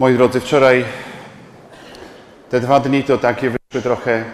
[0.00, 0.84] Moi drodzy, wczoraj
[2.50, 4.24] te dwa dni to takie wyszły trochę,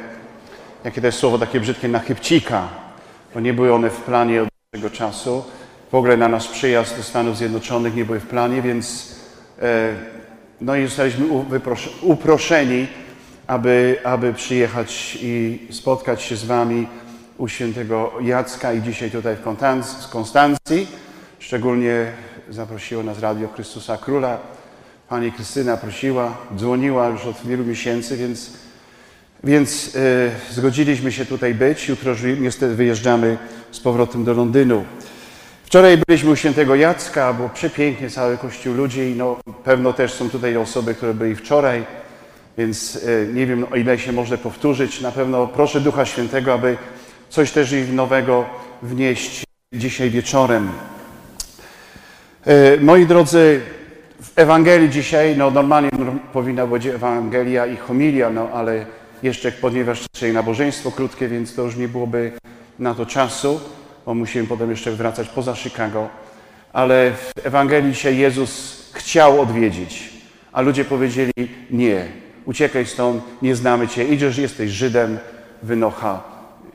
[0.84, 2.68] jakie jest słowo takie brzydkie, na chybcika,
[3.34, 5.44] bo nie były one w planie od tego czasu.
[5.90, 9.14] W ogóle na nasz przyjazd do Stanów Zjednoczonych nie były w planie, więc
[9.62, 9.94] e,
[10.60, 11.26] no i zostaliśmy
[12.02, 12.86] uproszeni,
[13.46, 16.86] aby, aby przyjechać i spotkać się z Wami
[17.38, 20.88] u świętego Jacka i dzisiaj tutaj w Konstancji.
[21.38, 22.12] Szczególnie
[22.50, 24.55] zaprosiło nas Radio Chrystusa Króla.
[25.08, 28.50] Pani Krystyna prosiła, dzwoniła już od wielu miesięcy, więc,
[29.44, 31.88] więc e, zgodziliśmy się tutaj być.
[31.88, 33.38] Jutro niestety wyjeżdżamy
[33.70, 34.84] z powrotem do Londynu.
[35.64, 39.14] Wczoraj byliśmy u świętego Jacka, było przepięknie, cały kościół ludzi.
[39.16, 41.84] No, pewno też są tutaj osoby, które byli wczoraj,
[42.58, 45.00] więc e, nie wiem, o ile się może powtórzyć.
[45.00, 46.76] Na pewno proszę Ducha Świętego, aby
[47.28, 48.44] coś też ich nowego
[48.82, 50.68] wnieść dzisiaj wieczorem.
[52.46, 53.60] E, Moi drodzy,
[54.22, 58.86] w Ewangelii dzisiaj, no normalnie norm- powinna być Ewangelia i homilia, no ale
[59.22, 62.32] jeszcze ponieważ dzisiaj nabożeństwo krótkie, więc to już nie byłoby
[62.78, 63.60] na to czasu,
[64.06, 66.08] bo musimy potem jeszcze wracać poza Chicago.
[66.72, 70.12] Ale w Ewangelii dzisiaj Jezus chciał odwiedzić,
[70.52, 71.32] a ludzie powiedzieli
[71.70, 72.04] nie,
[72.44, 75.18] uciekaj stąd, nie znamy Cię, idziesz, jesteś Żydem,
[75.62, 76.20] wynocha,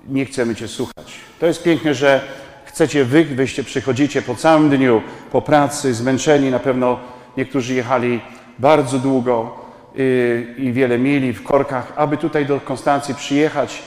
[0.09, 1.13] nie chcemy Cię słuchać.
[1.39, 2.21] To jest piękne, że
[2.65, 6.99] chcecie wy, wyście przychodzicie po całym dniu, po pracy, zmęczeni, na pewno
[7.37, 8.21] niektórzy jechali
[8.59, 9.59] bardzo długo
[9.95, 13.83] yy, i wiele mili w korkach, aby tutaj do Konstancji przyjechać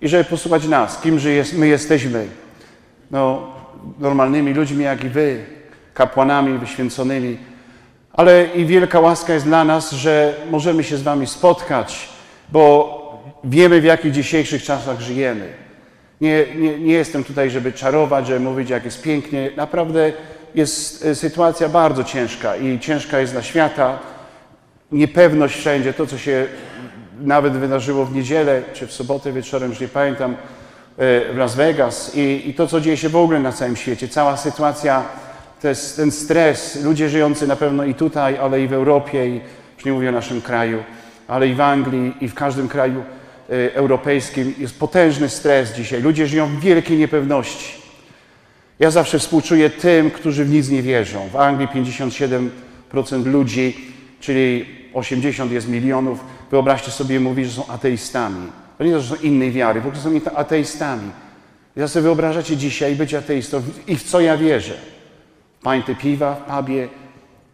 [0.00, 2.26] i żeby posłuchać nas, kimże my jesteśmy.
[3.10, 3.52] No,
[3.98, 5.44] normalnymi ludźmi jak i wy,
[5.94, 7.38] kapłanami wyświęconymi.
[8.12, 12.08] Ale i wielka łaska jest dla nas, że możemy się z wami spotkać,
[12.48, 13.00] bo
[13.44, 15.48] wiemy w jakich dzisiejszych czasach żyjemy.
[16.20, 19.50] Nie, nie, nie jestem tutaj, żeby czarować, żeby mówić, jak jest pięknie.
[19.56, 20.12] Naprawdę
[20.54, 23.98] jest e, sytuacja bardzo ciężka i ciężka jest dla świata.
[24.92, 26.46] Niepewność wszędzie, to co się
[27.20, 30.36] nawet wydarzyło w niedzielę czy w sobotę wieczorem, już nie pamiętam, e,
[31.32, 34.08] w Las Vegas i, i to, co dzieje się w ogóle na całym świecie.
[34.08, 35.02] Cała sytuacja,
[35.96, 39.40] ten stres, ludzie żyjący na pewno i tutaj, ale i w Europie, i
[39.76, 40.82] już nie mówię o naszym kraju,
[41.28, 43.02] ale i w Anglii, i w każdym kraju
[43.50, 46.02] e, europejskim jest potężny stres dzisiaj.
[46.02, 47.83] Ludzie żyją w wielkiej niepewności.
[48.78, 51.28] Ja zawsze współczuję tym, którzy w nic nie wierzą.
[51.28, 53.76] W Anglii 57% ludzi,
[54.20, 58.46] czyli 80 jest milionów, wyobraźcie sobie, mówi, że są ateistami.
[58.78, 61.10] To nie to, że są innej wiary, po prostu są ateistami.
[61.76, 64.74] Ja sobie wyobrażacie dzisiaj być ateistą i w co ja wierzę?
[65.58, 66.88] W pańty piwa w pubie,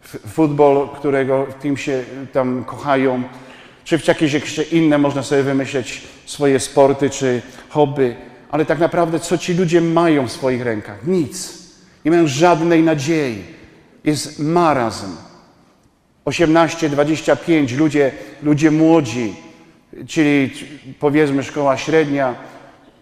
[0.01, 3.23] w futbol, którego tym się tam kochają,
[3.83, 8.15] czy w jakieś jeszcze inne można sobie wymyśleć swoje sporty czy hobby,
[8.51, 11.07] ale tak naprawdę co ci ludzie mają w swoich rękach?
[11.07, 11.61] Nic.
[12.05, 13.43] Nie mają żadnej nadziei.
[14.03, 15.15] Jest marazm.
[16.25, 18.11] 18, 25, ludzie,
[18.43, 19.33] ludzie młodzi,
[20.07, 20.51] czyli
[20.99, 22.35] powiedzmy szkoła średnia,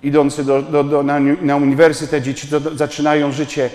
[0.04, 3.70] idący do, do, do, na, na uniwersytet, dzieci do- zaczynają życie.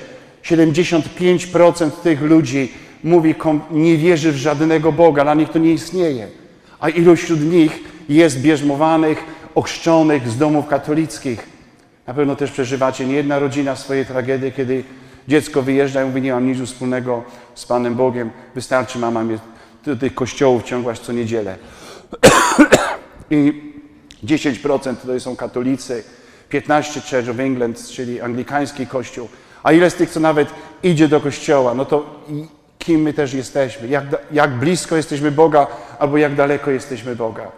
[0.45, 2.73] 75% tych ludzi
[3.05, 3.34] mówi,
[3.71, 6.29] nie wierzy w żadnego Boga, dla nich to nie istnieje.
[6.81, 9.25] A ilu wśród nich jest bierzmowanych,
[9.55, 11.53] ochrzczonych z domów katolickich?
[12.06, 14.84] Na pewno też przeżywacie nie jedna rodzina swoje tragedie, kiedy
[15.28, 19.38] dziecko wyjeżdża i mówi, nie mam nic wspólnego z Panem Bogiem, wystarczy mama mnie
[19.84, 21.56] do tych kościołów ciągłaś co niedzielę.
[23.31, 23.72] I
[24.25, 26.04] 10% to są katolicy,
[26.50, 29.28] 15% Church of England, czyli anglikański kościół.
[29.62, 30.48] A ile z tych, co nawet
[30.82, 32.25] idzie do kościoła, no to
[32.78, 35.66] kim my też jesteśmy, jak, jak blisko jesteśmy Boga,
[35.98, 37.53] albo jak daleko jesteśmy Boga.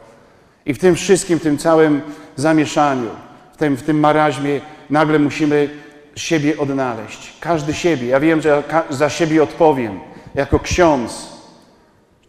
[0.66, 2.00] I w tym wszystkim, tym całym
[2.36, 3.10] zamieszaniu,
[3.56, 5.68] w tym, w tym maraźmie, nagle musimy
[6.16, 7.32] siebie odnaleźć.
[7.40, 8.06] Każdy siebie.
[8.06, 10.00] Ja wiem, że ja za siebie odpowiem
[10.34, 11.28] jako ksiądz.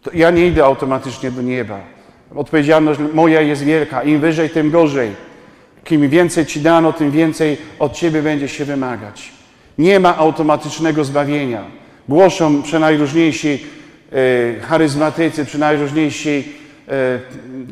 [0.02, 1.80] To ja nie idę automatycznie do nieba.
[2.34, 4.02] Odpowiedzialność moja jest wielka.
[4.02, 5.10] Im wyżej, tym gorzej.
[5.84, 9.32] Kim więcej ci dano, tym więcej od ciebie będzie się wymagać.
[9.78, 11.64] Nie ma automatycznego zbawienia.
[12.08, 13.66] Głoszą przenajróżniejsi
[14.12, 16.52] e, charyzmatycy, przenajróżniejsi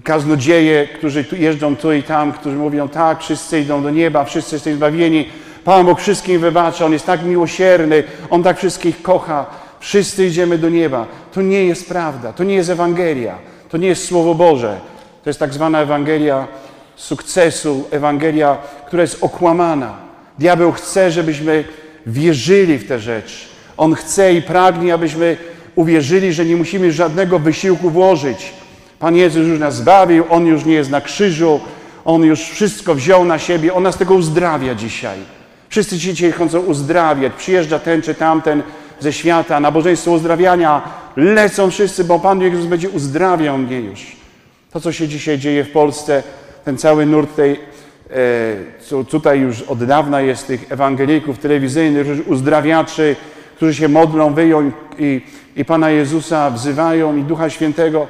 [0.05, 4.55] kaznodzieje, którzy tu jeżdżą tu i tam, którzy mówią tak, wszyscy idą do nieba, wszyscy
[4.55, 5.29] jesteśmy zbawieni.
[5.65, 9.47] Pan Bóg wszystkim wybacza, On jest tak miłosierny, On tak wszystkich kocha.
[9.81, 11.07] Wszyscy idziemy do nieba.
[11.33, 14.81] To nie jest prawda, to nie jest Ewangelia, to nie jest Słowo Boże.
[15.25, 16.47] To jest tak zwana Ewangelia
[16.97, 19.97] sukcesu, Ewangelia, która jest okłamana.
[20.39, 21.65] Diabeł chce, żebyśmy
[22.07, 23.47] wierzyli w te rzeczy.
[23.77, 25.37] On chce i pragnie, abyśmy
[25.75, 28.53] uwierzyli, że nie musimy żadnego wysiłku włożyć.
[28.99, 31.61] Pan Jezus już nas zbawił, On już nie jest na krzyżu,
[32.05, 35.19] On już wszystko wziął na siebie, On nas tego uzdrawia dzisiaj.
[35.69, 37.33] Wszyscy dzisiaj chcą uzdrawiać.
[37.39, 38.63] Przyjeżdża ten czy tamten
[39.01, 40.83] ze świata, nabożeństwo uzdrawiania.
[41.17, 44.17] Lecą wszyscy, bo Pan Jezus będzie uzdrawiał mnie już.
[44.71, 46.23] To, co się dzisiaj dzieje w Polsce,
[46.65, 47.61] ten cały nurt tej,
[48.91, 53.17] e, tutaj już od dawna jest tych ewangelików telewizyjnych, uzdrawiaczy,
[53.57, 55.21] którzy się modlą, wyją i,
[55.57, 58.07] i Pana Jezusa wzywają i Ducha Świętego.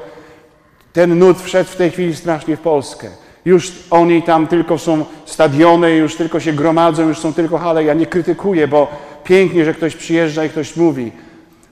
[0.96, 3.08] Ten nurt wszedł w tej chwili strasznie w Polskę.
[3.44, 7.84] Już oni tam tylko są stadiony, już tylko się gromadzą, już są tylko hale.
[7.84, 8.88] Ja nie krytykuję, bo
[9.24, 11.12] pięknie, że ktoś przyjeżdża i ktoś mówi.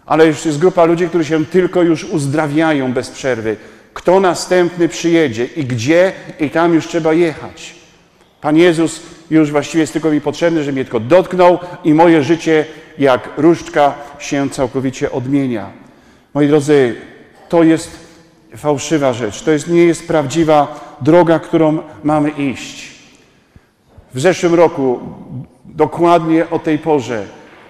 [0.07, 3.57] Ale już jest grupa ludzi, którzy się tylko już uzdrawiają bez przerwy.
[3.95, 7.75] Kto następny przyjedzie i gdzie, i tam już trzeba jechać.
[8.41, 9.01] Pan Jezus
[9.31, 12.65] już właściwie jest tylko mi potrzebny, że mnie tylko dotknął i moje życie
[12.99, 15.71] jak różdżka się całkowicie odmienia.
[16.35, 16.95] Moi drodzy,
[17.49, 18.04] to jest
[18.57, 19.43] fałszywa rzecz.
[19.43, 22.95] To jest, nie jest prawdziwa droga, którą mamy iść.
[24.15, 25.01] W zeszłym roku,
[25.65, 27.27] dokładnie o tej porze,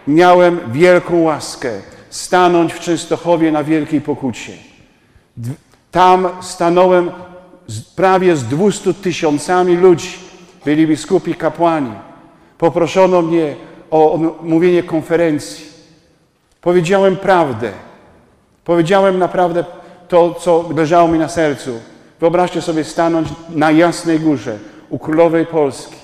[0.06, 1.70] miałem wielką łaskę
[2.10, 4.52] stanąć w Częstochowie na Wielkiej Pokucie.
[5.90, 7.10] Tam stanąłem
[7.96, 10.18] prawie z 200 tysiącami ludzi.
[10.64, 11.92] Byli biskupi, kapłani.
[12.58, 13.56] Poproszono mnie
[13.90, 15.66] o mówienie konferencji.
[16.60, 17.72] Powiedziałem prawdę.
[18.64, 19.64] Powiedziałem naprawdę
[20.14, 21.80] to, co leżało mi na sercu.
[22.20, 24.58] Wyobraźcie sobie stanąć na Jasnej Górze
[24.90, 25.94] u Królowej Polski.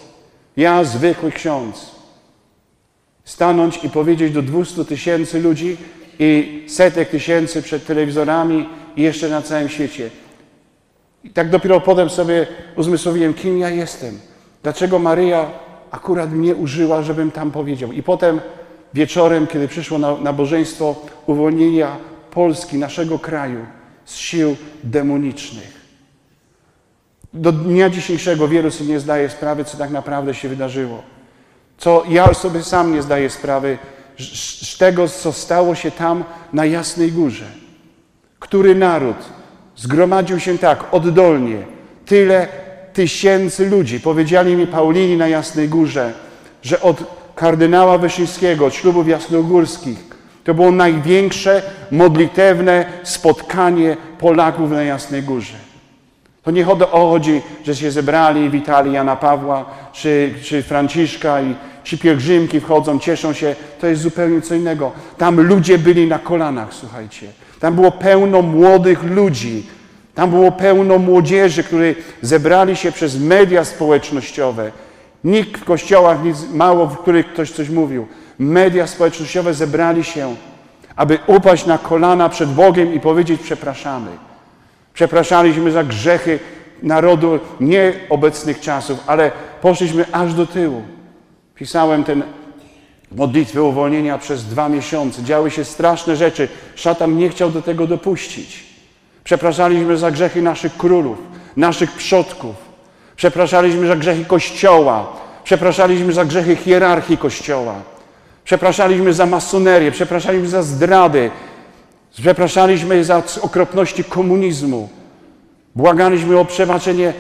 [0.57, 1.91] Ja, zwykły ksiądz.
[3.25, 5.77] Stanąć i powiedzieć do 200 tysięcy ludzi
[6.19, 10.11] i setek tysięcy przed telewizorami i jeszcze na całym świecie.
[11.25, 12.47] I tak dopiero potem sobie
[12.77, 14.19] uzmysłowiłem, kim ja jestem.
[14.63, 15.51] Dlaczego Maryja
[15.91, 17.93] akurat mnie użyła, żebym tam powiedział.
[17.93, 18.41] I potem
[18.95, 20.95] wieczorem, kiedy przyszło na nabożeństwo
[21.27, 21.97] uwolnienia
[22.31, 23.67] Polski, naszego kraju
[24.11, 25.81] z sił demonicznych.
[27.35, 31.03] Do dnia dzisiejszego wielu sobie nie zdaje sprawy, co tak naprawdę się wydarzyło.
[31.79, 33.79] Co ja sobie sam nie zdaję sprawy
[34.19, 37.47] z tego, co stało się tam na Jasnej Górze.
[38.39, 39.17] Który naród
[39.77, 41.63] zgromadził się tak oddolnie,
[42.07, 42.49] tyle
[42.93, 44.01] tysięcy ludzi.
[44.01, 46.13] Powiedzieli mi Paulini na Jasnej Górze,
[46.63, 47.05] że od
[47.35, 50.10] kardynała Wyszyńskiego, od ślubów jasnogórskich,
[50.45, 55.55] to było największe modlitewne spotkanie Polaków na Jasnej Górze.
[56.43, 61.55] To nie chodzi, że się zebrali i witali Jana Pawła czy, czy Franciszka i
[61.85, 63.57] ci pielgrzymki wchodzą, cieszą się.
[63.81, 64.93] To jest zupełnie co innego.
[65.19, 67.27] Tam ludzie byli na kolanach, słuchajcie.
[67.61, 69.67] Tam było pełno młodych ludzi.
[70.15, 74.73] Tam było pełno młodzieży, którzy zebrali się przez media społecznościowe.
[75.25, 78.07] Nikt w kościołach, nic, mało w których ktoś coś mówił.
[78.41, 80.37] Media społecznościowe zebrali się,
[80.97, 84.11] aby upaść na kolana przed Bogiem i powiedzieć przepraszamy.
[84.95, 86.39] Przepraszaliśmy za grzechy
[86.83, 90.83] narodu nieobecnych czasów, ale poszliśmy aż do tyłu.
[91.55, 92.23] Pisałem ten
[93.13, 95.23] modlitwę uwolnienia przez dwa miesiące.
[95.23, 96.49] Działy się straszne rzeczy.
[96.75, 98.65] Szatan nie chciał do tego dopuścić.
[99.25, 101.19] Przepraszaliśmy za grzechy naszych królów,
[101.57, 102.55] naszych przodków.
[103.17, 105.13] Przepraszaliśmy za grzechy Kościoła.
[105.45, 107.75] Przepraszaliśmy za grzechy hierarchii Kościoła.
[108.51, 109.91] Przepraszaliśmy za masonerię.
[109.91, 111.31] Przepraszaliśmy za zdrady.
[112.21, 114.89] Przepraszaliśmy za okropności komunizmu.
[115.77, 117.13] Błagaliśmy o przebaczenie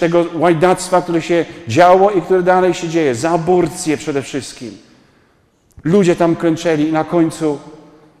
[0.00, 3.14] tego łajdactwa, które się działo i które dalej się dzieje.
[3.14, 4.78] Za aborcję przede wszystkim.
[5.84, 7.58] Ludzie tam klęczeli i na końcu,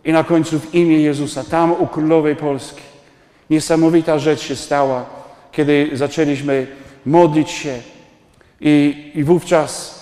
[0.04, 2.82] i na końcu w imię Jezusa, tam u Królowej Polski.
[3.50, 5.04] Niesamowita rzecz się stała,
[5.52, 6.66] kiedy zaczęliśmy
[7.06, 7.78] modlić się
[8.60, 9.95] i, i wówczas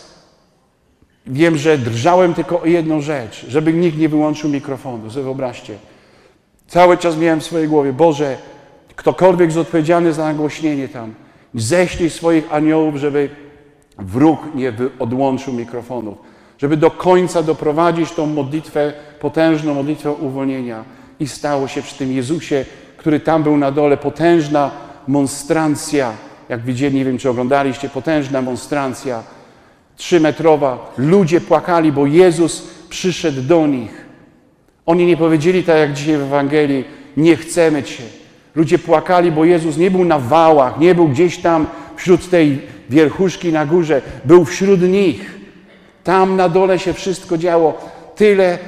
[1.27, 5.11] wiem, że drżałem tylko o jedną rzecz, żeby nikt nie wyłączył mikrofonu.
[5.11, 5.75] Sobie wyobraźcie.
[6.69, 8.37] Cały czas miałem w swojej głowie, Boże,
[8.97, 11.15] ktokolwiek jest odpowiedzialny za nagłośnienie tam,
[11.55, 13.29] ześlij swoich aniołów, żeby
[13.99, 16.19] wróg nie odłączył mikrofonów,
[16.59, 20.85] żeby do końca doprowadzić tą modlitwę, potężną modlitwę uwolnienia.
[21.21, 22.65] I stało się przy tym Jezusie,
[22.97, 24.71] który tam był na dole, potężna
[25.09, 26.13] monstrancja,
[26.49, 29.23] jak widzieli, nie wiem czy oglądaliście, potężna monstrancja,
[29.97, 30.93] trzymetrowa.
[30.99, 34.05] Ludzie płakali, bo Jezus przyszedł do nich.
[34.87, 36.85] Oni nie powiedzieli tak jak dzisiaj w Ewangelii,
[37.17, 38.03] nie chcemy Cię.
[38.55, 42.61] Ludzie płakali, bo Jezus nie był na wałach, nie był gdzieś tam wśród tej
[42.91, 45.41] wierchuszki na górze, był wśród nich.
[46.05, 47.91] Tam na dole się wszystko działo.
[48.17, 48.59] Tyle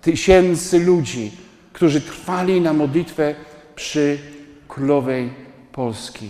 [0.00, 1.30] tysięcy ludzi,
[1.72, 3.34] którzy trwali na modlitwę
[3.74, 4.18] przy
[4.68, 5.30] królowej
[5.72, 6.28] Polski.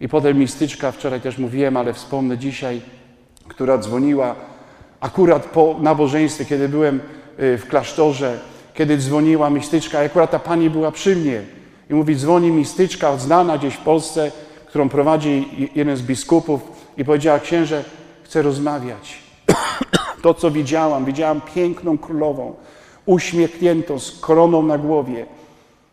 [0.00, 2.80] I potem mistyczka, wczoraj też mówiłem, ale wspomnę dzisiaj,
[3.48, 4.34] która dzwoniła
[5.00, 7.00] akurat po nabożeństwie, kiedy byłem
[7.40, 8.38] y, w klasztorze,
[8.74, 11.42] kiedy dzwoniła mistyczka, akurat ta pani była przy mnie.
[11.90, 14.32] I mówi, dzwoni mistyczka, znana gdzieś w Polsce,
[14.66, 16.60] którą prowadzi jeden z biskupów
[16.96, 17.84] i powiedziała, księże,
[18.22, 19.18] chcę rozmawiać.
[20.22, 22.54] To, co widziałam, widziałam piękną królową,
[23.06, 25.26] uśmiechniętą, z koroną na głowie.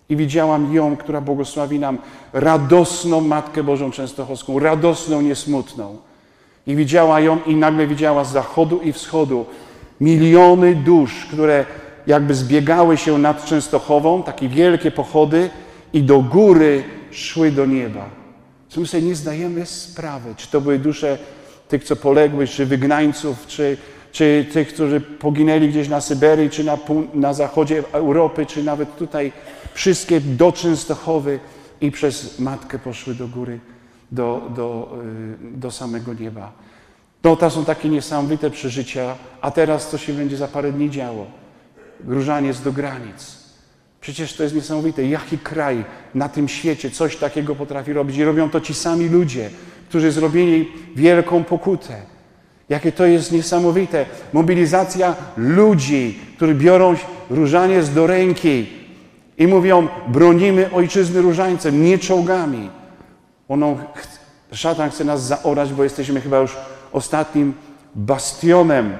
[0.09, 1.97] I widziałam ją, która błogosławi nam
[2.33, 5.97] radosną Matkę Bożą Częstochowską, radosną, niesmutną.
[6.67, 9.45] I widziała ją i nagle widziała z zachodu i wschodu
[10.01, 11.65] miliony dusz, które
[12.07, 15.49] jakby zbiegały się nad Częstochową, takie wielkie pochody
[15.93, 18.09] i do góry szły do nieba.
[18.69, 21.17] Co my sobie nie zdajemy sprawy, czy to były dusze
[21.67, 23.77] tych, co poległy, czy wygnańców, czy,
[24.11, 26.77] czy tych, którzy poginęli gdzieś na Syberii, czy na,
[27.13, 29.31] na zachodzie Europy, czy nawet tutaj.
[29.73, 31.39] Wszystkie do Częstochowy
[31.81, 33.59] i przez Matkę poszły do góry,
[34.11, 34.97] do, do,
[35.53, 36.51] y, do samego nieba.
[37.23, 41.25] No to są takie niesamowite przeżycia, a teraz co się będzie za parę dni działo?
[42.07, 43.45] Różaniec do granic.
[44.01, 45.05] Przecież to jest niesamowite.
[45.05, 45.85] Jaki kraj
[46.15, 48.17] na tym świecie coś takiego potrafi robić?
[48.17, 49.49] I robią to ci sami ludzie,
[49.89, 52.01] którzy zrobili wielką pokutę.
[52.69, 54.05] Jakie to jest niesamowite.
[54.33, 56.95] Mobilizacja ludzi, którzy biorą
[57.29, 58.65] różaniec do ręki
[59.37, 62.69] i mówią: bronimy ojczyzny różańcem, nie czołgami.
[63.49, 63.77] Ono,
[64.51, 66.57] szatan chce nas zaorać, bo jesteśmy chyba już
[66.91, 67.53] ostatnim
[67.95, 68.97] bastionem.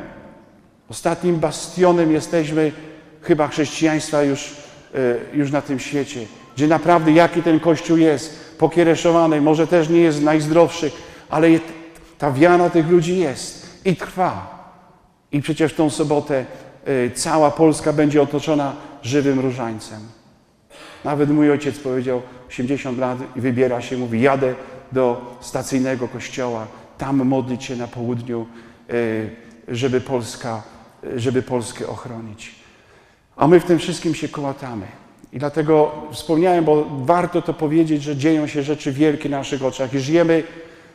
[0.90, 2.72] Ostatnim bastionem jesteśmy
[3.22, 4.56] chyba chrześcijaństwa już,
[4.96, 6.20] e, już na tym świecie.
[6.56, 10.92] Gdzie naprawdę jaki ten Kościół jest, pokiereszowany, może też nie jest najzdrowszy,
[11.30, 11.48] ale
[12.18, 14.56] ta wiara tych ludzi jest i trwa.
[15.32, 16.46] I przecież w tą sobotę
[16.86, 20.00] e, cała Polska będzie otoczona żywym różańcem.
[21.04, 24.56] Nawet mój ojciec powiedział 80 lat i wybiera się, mówi, jadę
[24.92, 28.46] do stacyjnego kościoła, tam modlić się na południu,
[28.90, 28.94] e,
[29.68, 30.64] żeby, Polska,
[31.04, 32.56] e, żeby Polskę ochronić.
[33.36, 34.86] A my w tym wszystkim się kołatamy.
[35.34, 39.94] I dlatego wspomniałem, bo warto to powiedzieć, że dzieją się rzeczy wielkie na naszych oczach
[39.94, 40.44] i żyjemy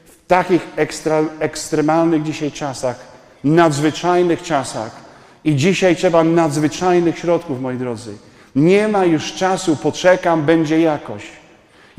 [0.04, 3.00] w takich ekstra, ekstremalnych dzisiaj czasach,
[3.45, 4.97] nadzwyczajnych czasach.
[5.45, 8.14] I dzisiaj trzeba nadzwyczajnych środków, moi drodzy.
[8.57, 11.39] Nie ma już czasu, poczekam, będzie jakoś.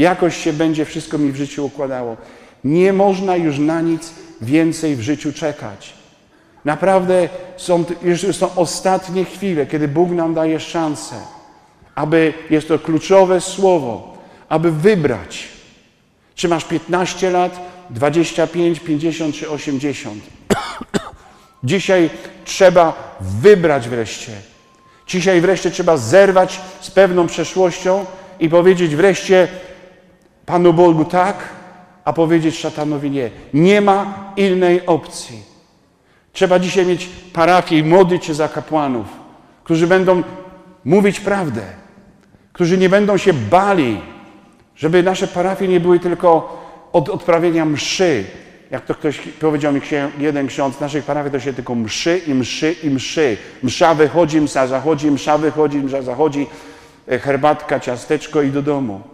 [0.01, 2.17] Jakoś się będzie wszystko mi w życiu układało.
[2.63, 5.93] Nie można już na nic więcej w życiu czekać.
[6.65, 11.15] Naprawdę są, już są ostatnie chwile, kiedy Bóg nam daje szansę,
[11.95, 14.17] aby, jest to kluczowe słowo,
[14.49, 15.47] aby wybrać,
[16.35, 20.23] czy masz 15 lat, 25, 50 czy 80.
[21.63, 22.09] Dzisiaj
[22.45, 24.31] trzeba wybrać wreszcie.
[25.07, 28.05] Dzisiaj wreszcie trzeba zerwać z pewną przeszłością
[28.39, 29.47] i powiedzieć wreszcie
[30.51, 31.35] Panu Bogu tak,
[32.05, 33.29] a powiedzieć szatanowi nie.
[33.53, 35.43] Nie ma innej opcji.
[36.33, 39.05] Trzeba dzisiaj mieć parafię i modlić się za kapłanów,
[39.63, 40.23] którzy będą
[40.85, 41.61] mówić prawdę,
[42.53, 44.01] którzy nie będą się bali,
[44.75, 46.57] żeby nasze parafie nie były tylko
[46.93, 48.23] od odprawienia mszy.
[48.71, 49.81] Jak to ktoś powiedział mi
[50.17, 53.37] jeden ksiądz, w naszych parafiach to się tylko mszy i mszy i mszy.
[53.63, 56.47] Msza wychodzi, msza zachodzi, msza wychodzi, msza zachodzi,
[57.07, 59.10] e, herbatka, ciasteczko i do domu.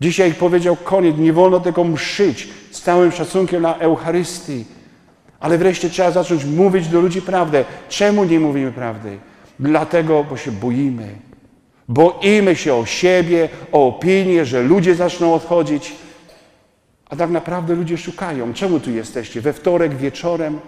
[0.00, 4.64] Dzisiaj powiedział koniec, nie wolno tego mszyć z całym szacunkiem na Eucharystii.
[5.40, 7.64] Ale wreszcie trzeba zacząć mówić do ludzi prawdę.
[7.88, 9.18] Czemu nie mówimy prawdy?
[9.60, 11.08] Dlatego, bo się boimy.
[11.88, 15.92] Boimy się o siebie, o opinię, że ludzie zaczną odchodzić.
[17.10, 18.54] A tak naprawdę ludzie szukają.
[18.54, 19.40] Czemu tu jesteście?
[19.40, 20.58] We wtorek wieczorem?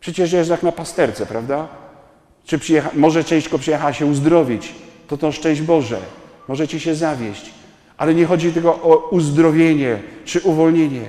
[0.00, 1.68] Przecież jest jak na pasterce, prawda?
[2.44, 2.90] Czy przyjecha...
[2.94, 4.74] może częściko przyjechała się uzdrowić?
[5.08, 6.00] To to szczęść Boże.
[6.48, 7.57] Możecie się zawieść.
[7.98, 11.02] Ale nie chodzi tylko o uzdrowienie czy uwolnienie.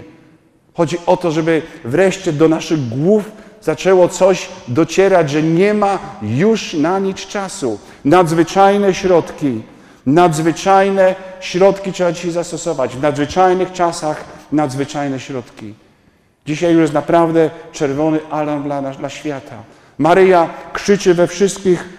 [0.73, 3.31] Chodzi o to, żeby wreszcie do naszych głów
[3.61, 7.79] zaczęło coś docierać, że nie ma już na nic czasu.
[8.05, 9.61] Nadzwyczajne środki,
[10.05, 12.95] nadzwyczajne środki trzeba dzisiaj zastosować.
[12.95, 15.73] W nadzwyczajnych czasach nadzwyczajne środki.
[16.45, 19.55] Dzisiaj już jest naprawdę czerwony alarm dla, dla świata.
[19.97, 21.89] Maryja krzyczy we wszystkich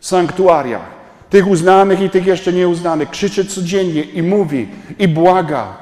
[0.00, 0.93] sanktuariach,
[1.34, 3.10] tych uznanych i tych jeszcze nieuznanych.
[3.10, 5.76] Krzyczy codziennie i mówi, i błaga.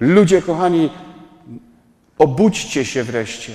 [0.00, 0.90] Ludzie, kochani,
[2.18, 3.52] Obudźcie się wreszcie.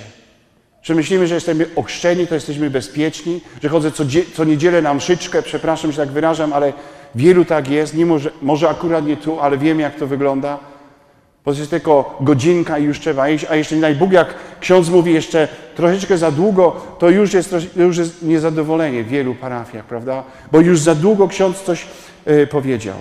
[0.82, 4.04] Że myślimy, że jesteśmy ochrzczeni, to jesteśmy bezpieczni, że chodzę co,
[4.34, 6.72] co niedzielę na mszyczkę, przepraszam, że tak wyrażam, ale
[7.14, 10.58] wielu tak jest, nie może, może akurat nie tu, ale wiem, jak to wygląda.
[11.44, 14.88] Bo jest tylko godzinka i już trzeba iść, a jeszcze nie daj Bóg, jak ksiądz
[14.88, 20.22] mówi jeszcze troszeczkę za długo, to już jest, już jest niezadowolenie w wielu parafiach, prawda?
[20.52, 21.86] Bo już za długo ksiądz coś
[22.28, 22.96] y, powiedział.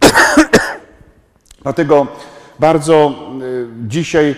[1.62, 2.06] Dlatego
[2.58, 4.34] bardzo y, dzisiaj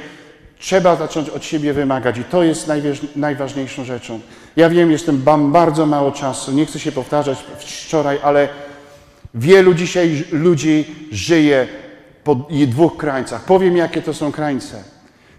[0.59, 2.71] Trzeba zacząć od siebie wymagać i to jest
[3.17, 4.21] najważniejszą rzeczą.
[4.57, 8.49] Ja wiem, jestem, mam bardzo mało czasu, nie chcę się powtarzać wczoraj, ale
[9.35, 11.69] wielu dzisiaj ludzi żyje
[12.27, 13.45] po dwóch krańcach.
[13.45, 14.83] Powiem, jakie to są krańce.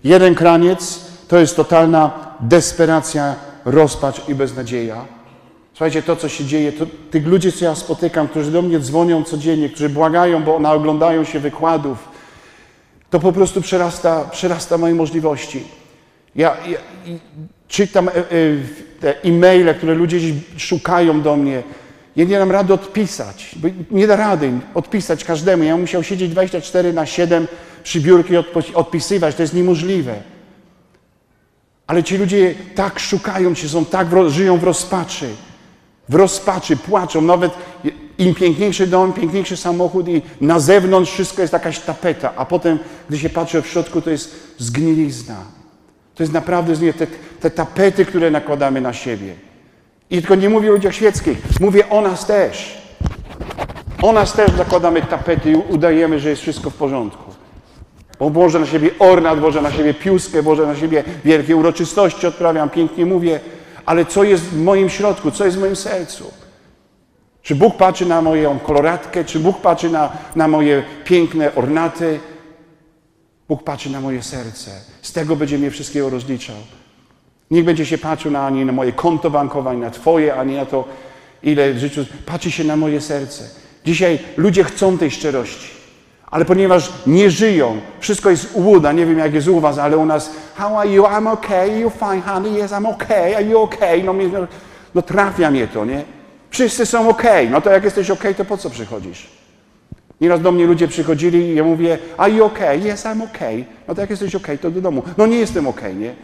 [0.03, 5.05] Jeden kraniec to jest totalna desperacja, rozpacz i beznadzieja.
[5.73, 9.23] Słuchajcie, to co się dzieje, to tych ludzi, co ja spotykam, którzy do mnie dzwonią
[9.23, 12.09] codziennie, którzy błagają, bo naoglądają się wykładów,
[13.09, 15.63] to po prostu przerasta, przerasta moje możliwości.
[16.35, 16.77] Ja, ja
[17.67, 18.21] czytam e, e,
[18.99, 20.19] te e-maile, które ludzie
[20.57, 21.63] szukają do mnie.
[22.17, 23.55] Ja nie dam rady odpisać,
[23.91, 25.63] nie da rady odpisać każdemu.
[25.63, 27.47] Ja musiał siedzieć 24 na 7
[27.83, 29.35] przy biurku i odpisywać.
[29.35, 30.15] To jest niemożliwe.
[31.87, 35.29] Ale ci ludzie tak szukają się, są tak, żyją w rozpaczy.
[36.09, 37.21] W rozpaczy, płaczą.
[37.21, 37.51] Nawet
[38.17, 43.17] im piękniejszy dom, piękniejszy samochód i na zewnątrz wszystko jest jakaś tapeta, a potem, gdy
[43.17, 45.37] się patrzy w środku, to jest zgnilizna.
[46.15, 47.07] To jest naprawdę te,
[47.39, 49.46] te tapety, które nakładamy na siebie.
[50.09, 52.77] I tylko nie mówię o ludziach świeckich, mówię o nas też.
[54.01, 57.31] O nas też zakładamy tapety i udajemy, że jest wszystko w porządku.
[58.19, 62.69] Bo włożę na siebie ornat, włożę na siebie piuskę, włożę na siebie wielkie uroczystości, odprawiam,
[62.69, 63.39] pięknie mówię,
[63.85, 66.31] ale co jest w moim środku, co jest w moim sercu?
[67.41, 72.19] Czy Bóg patrzy na moją koloratkę, czy Bóg patrzy na, na moje piękne ornaty?
[73.49, 74.71] Bóg patrzy na moje serce.
[75.01, 76.55] Z tego będzie mnie wszystkiego rozliczał.
[77.51, 80.65] Nikt będzie się patrzył na, ani na moje konto bankowe, ani na Twoje, ani na
[80.65, 80.85] to,
[81.43, 82.05] ile w życiu.
[82.25, 83.43] Patrzy się na moje serce.
[83.85, 85.77] Dzisiaj ludzie chcą tej szczerości.
[86.31, 90.05] Ale ponieważ nie żyją, wszystko jest łuda, nie wiem jak jest u was, ale u
[90.05, 91.03] nas how are you?
[91.03, 94.03] I'm okay, you fine honey, yes I'm okay, are you okay?
[94.03, 94.47] No, no,
[94.95, 96.03] no trafia mnie to, nie?
[96.49, 99.27] Wszyscy są okay, no to jak jesteś okay, to po co przychodzisz?
[100.21, 102.77] Nieraz do mnie ludzie przychodzili i ja mówię, are you okay?
[102.77, 103.65] Yes, I'm okay.
[103.87, 105.03] No to jak jesteś okay, to do domu.
[105.17, 106.15] No nie jestem okay, nie?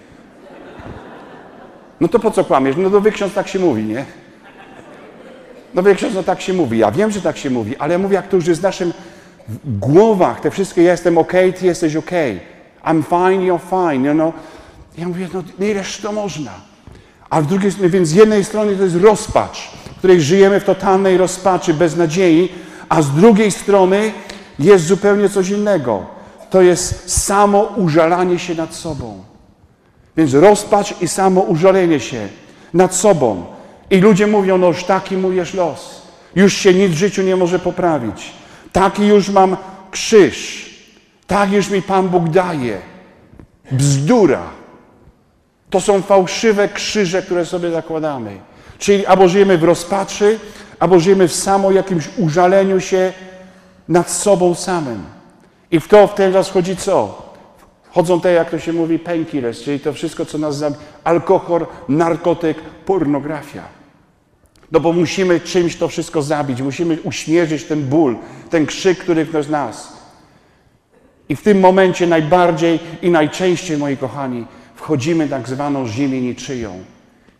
[2.04, 2.76] No to po co kłamiesz?
[2.78, 4.06] No to wyksiądz tak się mówi, nie?
[5.74, 6.78] No wyksiądz, no tak się mówi.
[6.78, 8.94] Ja wiem, że tak się mówi, ale ja mówię, jak to już jest w naszym
[9.66, 12.12] głowach, te wszystkie, ja jestem ok, ty jesteś ok.
[12.86, 14.34] I'm fine, you're fine, you know.
[14.98, 15.28] Ja mówię,
[15.60, 16.52] no ileż to można.
[17.30, 20.64] A w drugiej stronie, więc z jednej strony to jest rozpacz, w której żyjemy w
[20.64, 22.50] totalnej rozpaczy, bez nadziei,
[22.90, 24.12] a z drugiej strony
[24.60, 26.06] jest zupełnie coś innego.
[26.50, 29.33] To jest samo użalanie się nad sobą.
[30.18, 32.28] Więc rozpacz i samo użalenie się
[32.74, 33.46] nad sobą.
[33.90, 36.02] I ludzie mówią, no już taki mój jest los.
[36.36, 38.32] Już się nic w życiu nie może poprawić.
[38.72, 39.58] Taki już mam
[39.92, 40.70] krzyż.
[41.28, 42.82] Tak już mi Pan Bóg daje.
[43.72, 44.44] Bzdura.
[45.70, 48.38] To są fałszywe krzyże, które sobie zakładamy.
[48.78, 50.40] Czyli albo żyjemy w rozpaczy,
[50.80, 53.14] albo żyjemy w samo jakimś użaleniu się
[53.88, 55.04] nad sobą samym.
[55.72, 57.23] I w to w ten raz chodzi co?
[57.94, 60.82] Chodzą te, jak to się mówi, painkillers, czyli to wszystko, co nas zabija.
[61.04, 63.64] Alkohol, narkotyk, pornografia.
[64.72, 68.18] No bo musimy czymś to wszystko zabić, musimy uśmierzyć ten ból,
[68.50, 69.94] ten krzyk, który w nas.
[71.30, 76.84] I w tym momencie najbardziej i najczęściej, moi kochani, wchodzimy tak zwaną ziemię niczyją.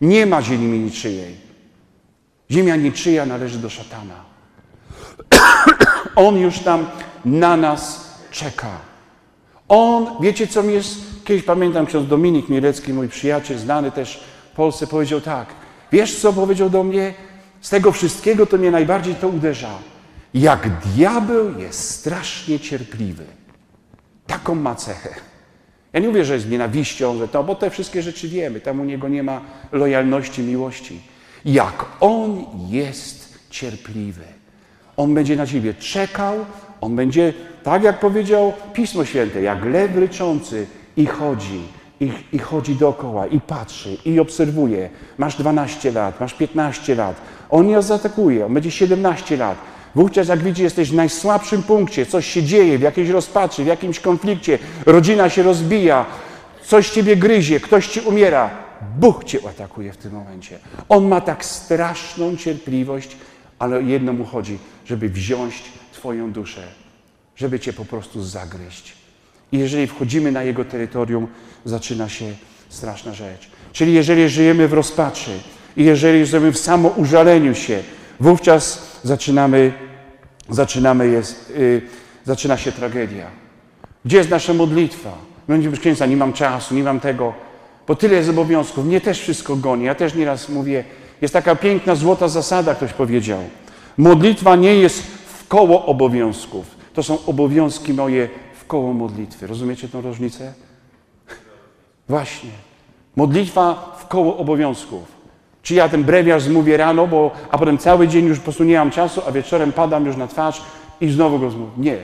[0.00, 1.36] Nie ma ziemi niczyjej.
[2.50, 4.24] Ziemia niczyja należy do szatana.
[6.26, 6.86] On już tam
[7.24, 8.93] na nas czeka.
[9.68, 14.56] On, wiecie co mi jest, kiedyś pamiętam ksiądz Dominik Mielecki, mój przyjaciel, znany też w
[14.56, 15.48] Polsce, powiedział tak,
[15.92, 17.14] wiesz co powiedział do mnie?
[17.60, 19.78] Z tego wszystkiego to mnie najbardziej to uderza.
[20.34, 23.24] Jak diabeł jest strasznie cierpliwy.
[24.26, 25.14] Taką ma cechę.
[25.92, 28.60] Ja nie mówię, że jest nienawiścią, że to, bo te wszystkie rzeczy wiemy.
[28.60, 29.40] Tam u niego nie ma
[29.72, 31.00] lojalności, miłości.
[31.44, 34.24] Jak on jest cierpliwy.
[34.96, 36.46] On będzie na ciebie czekał,
[36.84, 40.66] on będzie, tak jak powiedział Pismo Święte, jak lew ryczący
[40.96, 41.60] i chodzi,
[42.00, 44.90] i, i chodzi dookoła, i patrzy, i obserwuje.
[45.18, 47.16] Masz 12 lat, masz 15 lat.
[47.50, 49.58] On nie zaatakuje, on będzie 17 lat.
[49.94, 54.00] Wówczas jak widzi, jesteś w najsłabszym punkcie, coś się dzieje, w jakiejś rozpaczy, w jakimś
[54.00, 56.06] konflikcie, rodzina się rozbija,
[56.64, 58.50] coś ciebie gryzie, ktoś ci umiera.
[58.98, 60.58] Bóg cię atakuje w tym momencie.
[60.88, 63.16] On ma tak straszną cierpliwość,
[63.58, 65.62] ale jedno mu chodzi, żeby wziąć
[66.04, 66.62] Twoją duszę,
[67.36, 68.92] żeby Cię po prostu zagryźć.
[69.52, 71.26] I jeżeli wchodzimy na Jego terytorium,
[71.64, 72.24] zaczyna się
[72.68, 73.50] straszna rzecz.
[73.72, 75.30] Czyli jeżeli żyjemy w rozpaczy
[75.76, 77.82] i jeżeli żyjemy w samoużaleniu się,
[78.20, 79.72] wówczas zaczynamy,
[80.50, 81.82] zaczynamy jest, yy,
[82.24, 83.26] zaczyna się tragedia.
[84.04, 85.12] Gdzie jest nasza modlitwa?
[85.48, 87.34] Będzie księdza, nie mam czasu, nie mam tego,
[87.86, 88.86] bo tyle jest obowiązków.
[88.86, 89.84] Mnie też wszystko goni.
[89.84, 90.84] Ja też nieraz mówię,
[91.20, 93.40] jest taka piękna, złota zasada, ktoś powiedział.
[93.98, 95.23] Modlitwa nie jest
[95.54, 96.76] koło obowiązków.
[96.94, 99.46] To są obowiązki moje w koło modlitwy.
[99.46, 100.52] Rozumiecie tę różnicę?
[102.08, 102.50] Właśnie.
[103.16, 105.02] Modlitwa w koło obowiązków.
[105.62, 108.78] Czy ja ten brewiarz zmówię rano, bo, a potem cały dzień już po prostu nie
[108.78, 110.62] mam czasu, a wieczorem padam już na twarz
[111.00, 111.72] i znowu go zmówię.
[111.78, 111.96] Nie.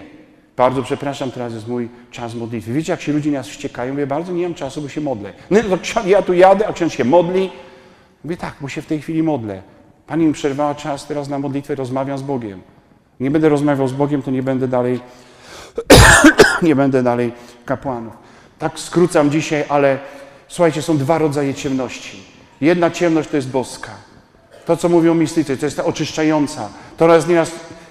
[0.57, 2.73] Bardzo przepraszam, teraz jest mój czas modlitwy.
[2.73, 3.93] Wiecie, jak się ludzie nas wściekają?
[3.93, 5.33] Mówię, bardzo nie mam czasu, bo się modlę.
[5.51, 7.51] No to ja tu jadę, a ksiądz się modli.
[8.25, 9.63] Mówię, tak, bo się w tej chwili modlę.
[10.07, 12.63] Pani mi przerwała czas teraz na modlitwę, rozmawiam z Bogiem.
[13.21, 15.01] Nie będę rozmawiał z Bogiem, to nie będę dalej,
[16.63, 17.33] nie będę dalej
[17.65, 18.13] kapłanów.
[18.59, 19.99] Tak skrócam dzisiaj, ale
[20.49, 22.23] słuchajcie, są dwa rodzaje ciemności.
[22.61, 23.91] Jedna ciemność to jest boska.
[24.67, 26.69] To, co mówią mistycy, to jest ta oczyszczająca.
[26.97, 27.51] To raz nieraz,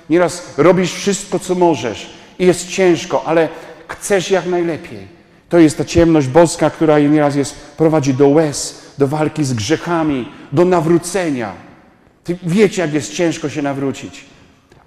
[0.10, 3.50] nieraz robisz wszystko, co możesz i jest ciężko, ale
[3.88, 5.20] chcesz jak najlepiej.
[5.50, 10.32] To jest ta ciemność boska, która nieraz jest, prowadzi do łez, do walki z grzechami,
[10.52, 11.54] do nawrócenia.
[12.24, 14.26] Ty wiecie, jak jest ciężko się nawrócić.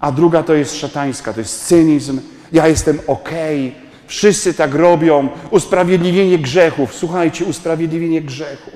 [0.03, 2.21] A druga to jest szatańska, to jest cynizm.
[2.51, 3.75] Ja jestem okej,
[4.07, 5.29] wszyscy tak robią.
[5.49, 6.95] Usprawiedliwienie grzechów.
[6.95, 8.73] Słuchajcie, usprawiedliwienie grzechów.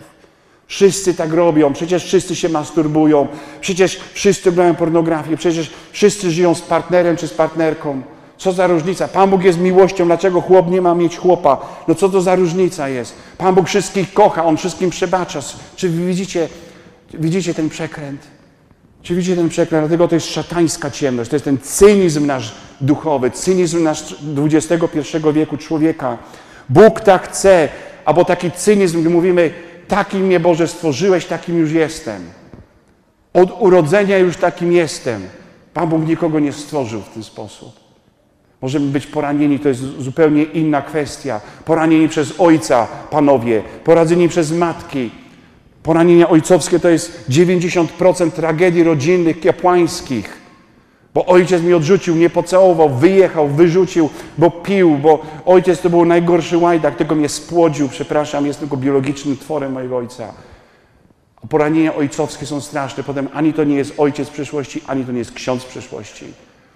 [0.68, 3.28] Wszyscy tak robią, przecież wszyscy się masturbują,
[3.62, 8.02] przecież wszyscy oglądają pornografię, przecież wszyscy żyją z partnerem czy z partnerką.
[8.38, 9.08] Co za różnica?
[9.08, 11.58] Pan Bóg jest miłością, dlaczego chłop nie ma mieć chłopa?
[11.88, 13.16] No co to za różnica jest?
[13.38, 15.40] Pan Bóg wszystkich kocha, On wszystkim przebacza.
[15.76, 16.50] Czy widzicie,
[17.14, 18.37] widzicie ten przekręt?
[19.08, 19.88] Czy widzicie ten przekręt?
[19.88, 25.58] Dlatego to jest szatańska ciemność, to jest ten cynizm nasz duchowy, cynizm nasz XXI wieku
[25.58, 26.18] człowieka.
[26.70, 27.70] Bóg tak chce,
[28.06, 29.52] albo taki cynizm, gdy mówimy,
[29.88, 32.22] takim mnie Boże stworzyłeś, takim już jestem.
[33.34, 35.22] Od urodzenia już takim jestem.
[35.74, 37.80] Pan Bóg nikogo nie stworzył w ten sposób.
[38.62, 41.42] Możemy być poranieni, to jest zupełnie inna kwestia.
[41.66, 45.12] Poranieni przez ojca, panowie, poradzeni przez matki.
[45.88, 50.38] Poranienia ojcowskie to jest 90% tragedii rodzinnych, kapłańskich.
[51.14, 56.58] Bo ojciec mi odrzucił, nie pocałował, wyjechał, wyrzucił, bo pił, bo ojciec to był najgorszy
[56.58, 60.34] łajdak, tego mnie spłodził, przepraszam, jest tylko biologicznym tworem mojego ojca.
[61.50, 63.04] Poranienia ojcowskie są straszne.
[63.04, 66.26] Potem ani to nie jest ojciec przyszłości, ani to nie jest ksiądz przyszłości.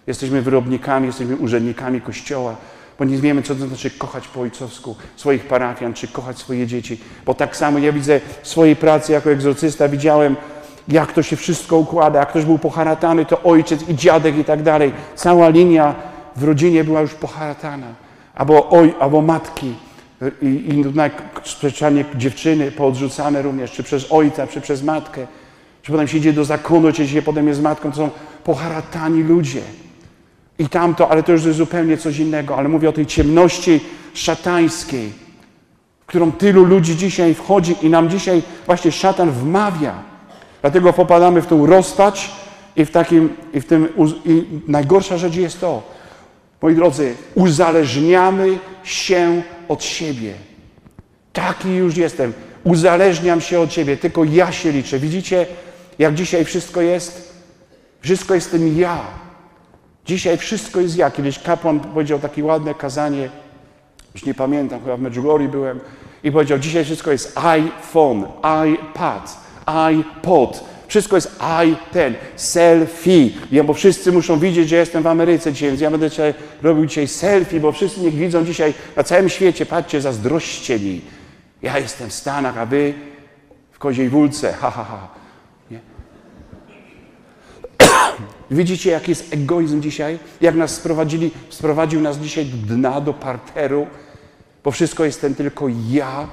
[0.07, 2.55] Jesteśmy wyrobnikami, jesteśmy urzędnikami Kościoła,
[2.99, 6.99] bo nie wiemy, co to znaczy kochać po ojcowsku swoich parafian, czy kochać swoje dzieci.
[7.25, 10.35] Bo tak samo ja widzę w swojej pracy jako egzorcysta, widziałem,
[10.87, 12.19] jak to się wszystko układa.
[12.19, 14.93] Jak ktoś był poharatany, to ojciec i dziadek i tak dalej.
[15.15, 15.95] Cała linia
[16.35, 17.87] w rodzinie była już poharatana.
[18.35, 19.73] Albo, oj, albo matki
[20.41, 20.83] i, i
[21.43, 25.27] sprzeczanie dziewczyny poodrzucane również, czy przez ojca, czy przez matkę.
[25.81, 28.09] Czy potem się idzie do zakonu, czy się potem jest matką, to są
[28.43, 29.61] poharatani ludzie.
[30.61, 32.57] I tamto, ale to już jest zupełnie coś innego.
[32.57, 33.79] Ale mówię o tej ciemności
[34.13, 35.11] szatańskiej,
[36.01, 40.03] w którą tylu ludzi dzisiaj wchodzi i nam dzisiaj właśnie szatan wmawia.
[40.61, 42.31] Dlatego popadamy w tą rozpacz
[42.75, 43.87] i w takim, i w tym,
[44.25, 45.83] i najgorsza rzecz jest to,
[46.61, 50.33] moi drodzy, uzależniamy się od siebie.
[51.33, 52.33] Taki już jestem.
[52.63, 54.99] Uzależniam się od siebie, tylko ja się liczę.
[54.99, 55.45] Widzicie,
[55.99, 57.33] jak dzisiaj wszystko jest?
[58.01, 59.21] Wszystko jest tym ja.
[60.05, 61.11] Dzisiaj wszystko jest ja.
[61.11, 63.29] Kiedyś kapłan powiedział takie ładne kazanie,
[64.13, 65.79] już nie pamiętam, chyba w Medjugorje byłem,
[66.23, 68.25] i powiedział, dzisiaj wszystko jest iPhone,
[68.73, 70.71] iPad, iPod.
[70.87, 73.29] Wszystko jest i ten, selfie.
[73.51, 76.85] Ja, bo wszyscy muszą widzieć, że jestem w Ameryce dzisiaj, więc ja będę dzisiaj robił
[76.85, 81.01] dzisiaj selfie, bo wszyscy niech widzą dzisiaj na całym świecie, patrzcie, zazdroście mi.
[81.61, 82.93] Ja jestem w Stanach, a wy
[83.71, 85.07] w Koziej Wólce, ha, ha, ha.
[85.71, 85.79] Nie?
[88.51, 90.19] Widzicie, jaki jest egoizm dzisiaj?
[90.41, 93.87] Jak nas sprowadzili, sprowadził nas dzisiaj do dna, do parteru,
[94.63, 96.27] bo wszystko jestem tylko ja,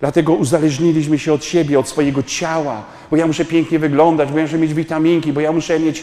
[0.00, 4.44] Dlatego uzależniliśmy się od siebie, od swojego ciała, bo ja muszę pięknie wyglądać, bo ja
[4.44, 6.02] muszę mieć witaminki, bo ja muszę mieć,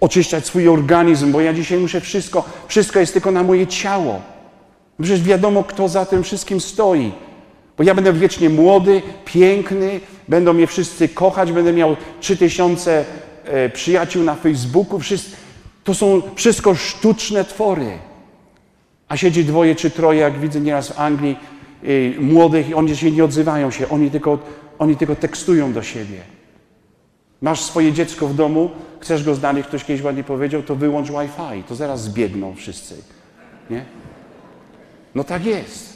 [0.00, 4.20] oczyszczać swój organizm, bo ja dzisiaj muszę wszystko, wszystko jest tylko na moje ciało.
[5.02, 7.12] Przecież wiadomo, kto za tym wszystkim stoi.
[7.78, 13.04] Bo ja będę wiecznie młody, piękny, będą mnie wszyscy kochać, będę miał trzy tysiące e,
[13.72, 15.00] przyjaciół na Facebooku.
[15.84, 17.98] To są wszystko sztuczne twory.
[19.08, 21.36] A siedzi dwoje czy troje, jak widzę nieraz w Anglii,
[21.84, 24.38] Y, młodych i oni się nie odzywają się, oni tylko,
[24.78, 26.20] oni tylko tekstują do siebie.
[27.40, 31.62] Masz swoje dziecko w domu, chcesz go znaleźć, ktoś kiedyś ładnie powiedział, to wyłącz Wi-Fi,
[31.68, 32.94] to zaraz zbiegną wszyscy.
[33.70, 33.84] Nie?
[35.14, 35.92] No tak jest.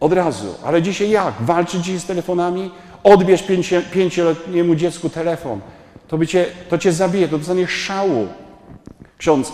[0.00, 0.54] Od razu.
[0.64, 1.34] Ale dzisiaj jak?
[1.40, 2.70] Walczyć dzisiaj z telefonami?
[3.04, 5.60] Odbierz pięcio, pięcioletniemu dziecku telefon.
[6.10, 8.28] To, by cię, to cię zabije, to dostanie szału.
[9.18, 9.52] Ksiądz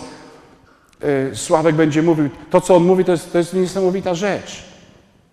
[1.01, 4.63] yy, Sławek będzie mówił, to co on mówi, to jest, to jest niesamowita rzecz.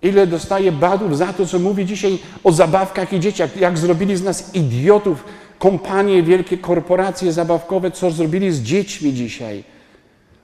[0.02, 4.22] Ile dostaje badów za to, co mówi dzisiaj o zabawkach i dzieciach, jak zrobili z
[4.22, 5.24] nas idiotów
[5.58, 9.64] kompanie, wielkie korporacje zabawkowe, co zrobili z dziećmi dzisiaj.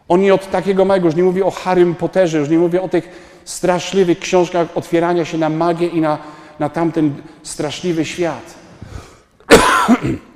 [0.09, 3.09] Oni od takiego małego, już nie mówię o Harrym Potterze, już nie mówię o tych
[3.45, 6.19] straszliwych książkach otwierania się na magię i na,
[6.59, 8.55] na tamten straszliwy świat.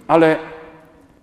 [0.09, 0.37] Ale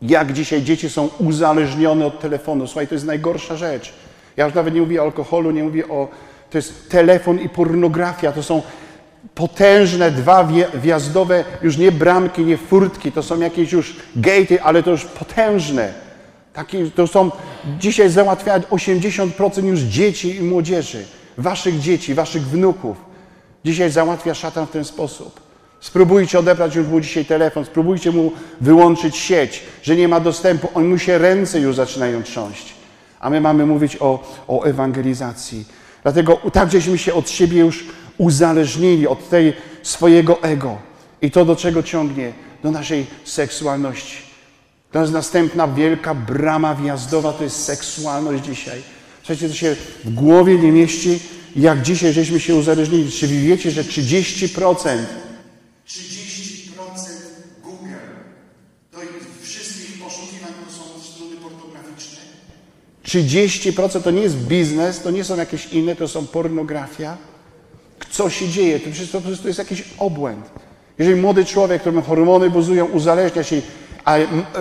[0.02, 2.68] jak dzisiaj dzieci są uzależnione od telefonu.
[2.68, 3.94] Słuchaj, to jest najgorsza rzecz.
[4.38, 6.08] Ja już nawet nie mówię o alkoholu, nie mówię o
[6.52, 8.32] to jest telefon i pornografia.
[8.32, 8.62] To są
[9.36, 14.92] potężne, dwa wjazdowe, już nie bramki, nie furtki, to są jakieś już gatey, ale to
[14.92, 15.94] już potężne.
[16.54, 17.32] Takie, to są,
[17.80, 21.06] dzisiaj załatwiać 80% już dzieci i młodzieży,
[21.38, 22.98] waszych dzieci, waszych wnuków.
[23.66, 25.51] Dzisiaj załatwia szatan w ten sposób.
[25.82, 30.68] Spróbujcie odebrać już mu dzisiaj telefon, spróbujcie mu wyłączyć sieć, że nie ma dostępu.
[30.74, 32.74] On mu się ręce już zaczynają trząść.
[33.20, 35.66] A my mamy mówić o, o ewangelizacji.
[36.04, 37.86] Dlatego tak żeśmy się od siebie już
[38.18, 40.78] uzależnili, od tej swojego ego.
[41.22, 42.34] I to do czego ciągnie?
[42.64, 44.18] Do naszej seksualności.
[44.92, 48.82] To jest następna wielka brama wjazdowa, to jest seksualność dzisiaj.
[49.20, 51.20] Słuchajcie, to się w głowie nie mieści,
[51.56, 53.12] jak dzisiaj żeśmy się uzależnili.
[53.12, 54.98] Czy wiecie, że 30%
[55.92, 56.78] 30%
[57.64, 57.94] Google
[58.92, 59.00] to
[59.44, 62.20] wszystkich poszukiwań to są strony pornograficzne?
[63.14, 67.18] 30% to nie jest biznes, to nie są jakieś inne, to są pornografia.
[68.12, 68.80] Co się dzieje?
[68.80, 70.50] To wszystko prostu jest jakiś obłęd.
[70.98, 73.62] Jeżeli młody człowiek, którym hormony buzują, uzależnia się,
[74.06, 74.18] a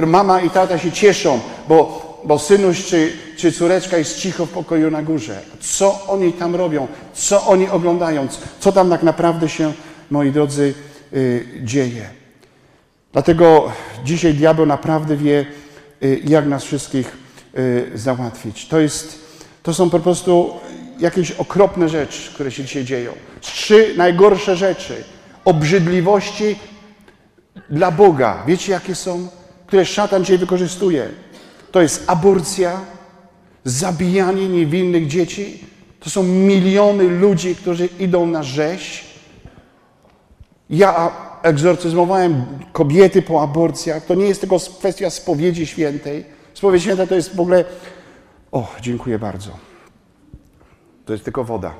[0.06, 4.90] mama i tata się cieszą, bo, bo synuś czy, czy córeczka jest cicho w pokoju
[4.90, 5.40] na górze.
[5.60, 6.88] Co oni tam robią?
[7.14, 8.28] Co oni oglądają?
[8.60, 9.72] Co tam tak naprawdę się,
[10.10, 10.74] moi drodzy,
[11.12, 12.08] Y, dzieje.
[13.12, 13.72] Dlatego
[14.04, 15.46] dzisiaj diabeł naprawdę wie,
[16.02, 17.16] y, jak nas wszystkich
[17.94, 18.68] załatwić.
[18.68, 19.18] To, jest,
[19.62, 20.50] to są po prostu
[20.98, 23.12] jakieś okropne rzeczy, które się dzisiaj dzieją.
[23.40, 25.04] Trzy najgorsze rzeczy.
[25.44, 26.56] Obrzydliwości
[27.70, 28.42] dla Boga.
[28.46, 29.28] Wiecie, jakie są?
[29.66, 31.08] Które szatan dzisiaj wykorzystuje.
[31.72, 32.80] To jest aborcja,
[33.64, 35.64] zabijanie niewinnych dzieci.
[36.00, 39.10] To są miliony ludzi, którzy idą na rzeź
[40.70, 44.04] ja egzorcyzmowałem kobiety po aborcjach.
[44.04, 46.24] To nie jest tylko kwestia spowiedzi świętej.
[46.60, 47.64] Spowiedź święta to jest w ogóle.
[48.52, 49.50] O, dziękuję bardzo.
[51.06, 51.74] To jest tylko woda.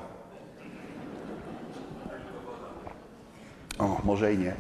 [3.79, 4.55] O, może i nie.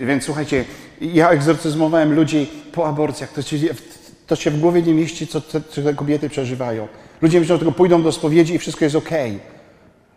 [0.00, 0.64] Więc słuchajcie,
[1.00, 3.32] ja egzorcyzmowałem ludzi po aborcjach.
[3.32, 3.56] To się,
[4.26, 6.88] to się w głowie nie mieści, co te, co te kobiety przeżywają.
[7.22, 9.10] Ludzie myślą, że tylko pójdą do spowiedzi i wszystko jest ok.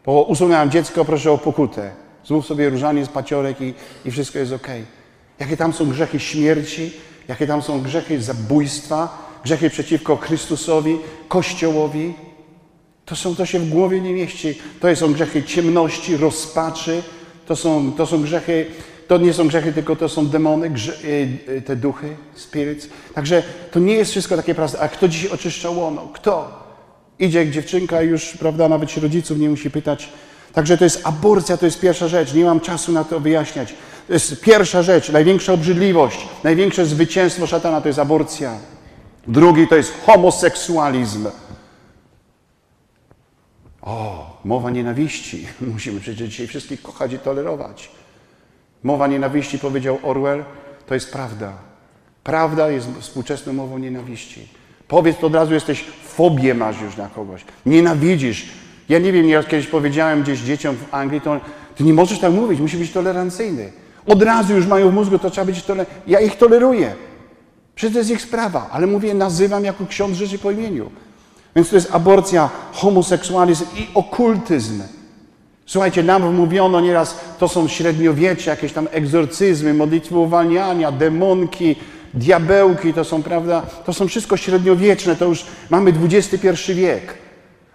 [0.06, 2.03] Bo usunąłem dziecko, proszę o pokutę.
[2.26, 3.74] Zmów sobie różanie z paciorek i,
[4.06, 4.68] i wszystko jest ok.
[5.40, 6.92] Jakie tam są grzechy śmierci,
[7.28, 12.14] jakie tam są grzechy zabójstwa, grzechy przeciwko Chrystusowi, Kościołowi.
[13.06, 14.60] To, są, to się w głowie nie mieści.
[14.80, 17.04] To są grzechy ciemności, rozpaczy.
[17.46, 18.66] To są, to są grzechy,
[19.08, 22.88] to nie są grzechy, tylko to są demony, grze, y, y, te duchy, spirits.
[23.14, 24.80] Także to nie jest wszystko takie proste.
[24.80, 26.10] A kto dzisiaj oczyszcza łono?
[26.14, 26.64] Kto?
[27.20, 30.10] Idzie dziewczynka już, prawda, nawet się rodziców nie musi pytać.
[30.54, 32.34] Także to jest aborcja, to jest pierwsza rzecz.
[32.34, 33.76] Nie mam czasu na to wyjaśniać.
[34.08, 38.58] To jest pierwsza rzecz, największa obrzydliwość, największe zwycięstwo szatana to jest aborcja.
[39.28, 41.28] Drugi to jest homoseksualizm.
[43.82, 45.48] O, mowa nienawiści.
[45.74, 47.92] Musimy przecież dzisiaj wszystkich kochać i tolerować.
[48.84, 50.44] Mowa nienawiści, powiedział Orwell,
[50.88, 51.54] to jest prawda.
[52.24, 54.48] Prawda jest współczesną mową nienawiści.
[54.88, 57.46] Powiedz to od razu, jesteś fobię masz już na kogoś.
[57.66, 58.63] Nienawidzisz.
[58.90, 61.40] Ja nie wiem, ja kiedyś powiedziałem gdzieś dzieciom w Anglii, to
[61.76, 63.72] ty nie możesz tak mówić, musi być tolerancyjny.
[64.06, 66.02] Od razu już mają w mózgu, to trzeba być tolerancyjny.
[66.08, 66.96] Ja ich toleruję.
[67.76, 70.90] Przecież to jest ich sprawa, ale mówię, nazywam jako ksiądz rzeczy po imieniu.
[71.56, 74.84] Więc to jest aborcja, homoseksualizm i okultyzm.
[75.66, 81.76] Słuchajcie, nam mówiono nieraz, to są średniowiecze, jakieś tam egzorcyzmy, modlitwy uwalniania, demonki,
[82.14, 87.23] diabełki, to są, prawda, to są wszystko średniowieczne, to już mamy XXI wiek.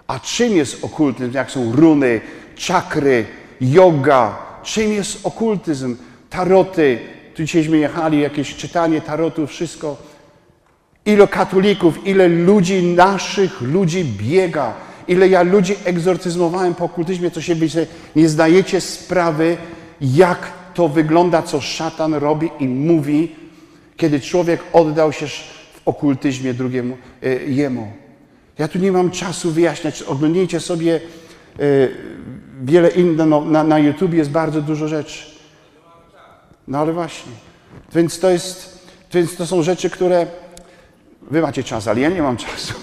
[0.09, 1.33] A czym jest okultyzm?
[1.35, 2.21] Jak są runy,
[2.57, 3.25] czakry,
[3.61, 4.39] yoga?
[4.63, 5.97] Czym jest okultyzm?
[6.31, 6.99] Taroty.
[7.35, 9.97] Tu dzisiejśmy jechali, jakieś czytanie tarotu, wszystko.
[11.07, 14.75] Ile katolików, ile ludzi, naszych ludzi biega.
[15.09, 17.67] Ile ja ludzi egzorcyzmowałem po okultyzmie, co się wy
[18.17, 19.57] nie zdajecie sprawy,
[20.01, 23.37] jak to wygląda, co szatan robi i mówi
[23.99, 27.93] kiedy człowiek oddał się w okultyzmie drugiemu e, jemu.
[28.59, 30.03] Ja tu nie mam czasu wyjaśniać.
[30.03, 31.01] Oglądnijcie sobie e,
[32.63, 33.27] wiele innych.
[33.27, 35.25] No, na, na YouTube jest bardzo dużo rzeczy.
[36.69, 37.33] No ale właśnie.
[37.95, 38.79] Więc to jest,
[39.13, 40.27] więc to są rzeczy, które
[41.31, 42.75] wy macie czas, ale ja nie mam czasu.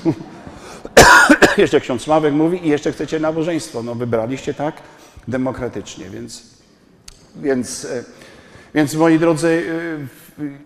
[1.57, 3.83] jeszcze ksiądz Sławek mówi i jeszcze chcecie nabożeństwo.
[3.83, 4.75] No wybraliście tak
[5.27, 6.43] demokratycznie, więc,
[7.35, 8.03] więc, e,
[8.75, 9.65] więc moi drodzy,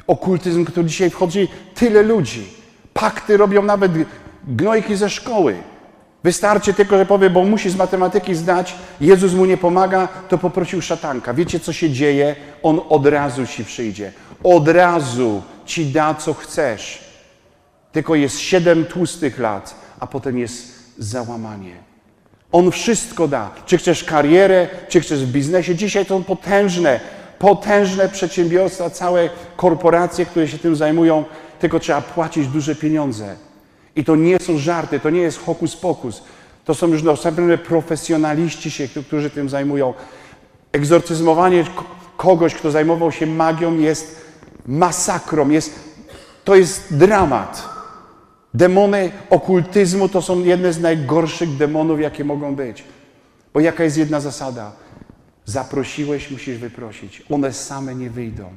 [0.07, 2.47] okultyzm, który dzisiaj wchodzi, tyle ludzi.
[2.93, 3.91] Pakty robią nawet
[4.49, 5.55] gnojki ze szkoły.
[6.23, 10.81] Wystarczy tylko, że powie, bo musi z matematyki zdać, Jezus mu nie pomaga, to poprosił
[10.81, 11.33] szatanka.
[11.33, 12.35] Wiecie, co się dzieje?
[12.63, 14.11] On od razu ci przyjdzie.
[14.43, 17.03] Od razu ci da, co chcesz.
[17.91, 21.75] Tylko jest siedem tłustych lat, a potem jest załamanie.
[22.51, 23.51] On wszystko da.
[23.65, 25.75] Czy chcesz karierę, czy chcesz w biznesie.
[25.75, 26.99] Dzisiaj to potężne,
[27.39, 31.25] potężne przedsiębiorstwa, całe korporacje, które się tym zajmują,
[31.59, 33.35] tylko trzeba płacić duże pieniądze.
[33.99, 36.23] I to nie są żarty, to nie jest hokus pokus.
[36.65, 39.93] To są już naprawdę profesjonaliści się, którzy tym zajmują.
[40.71, 41.63] Egzorcyzmowanie
[42.17, 44.21] kogoś, kto zajmował się magią, jest
[44.67, 45.79] masakrą, jest,
[46.43, 47.69] to jest dramat.
[48.53, 52.83] Demony okultyzmu to są jedne z najgorszych demonów, jakie mogą być.
[53.53, 54.71] Bo jaka jest jedna zasada?
[55.45, 57.23] Zaprosiłeś, musisz wyprosić.
[57.31, 58.49] One same nie wyjdą.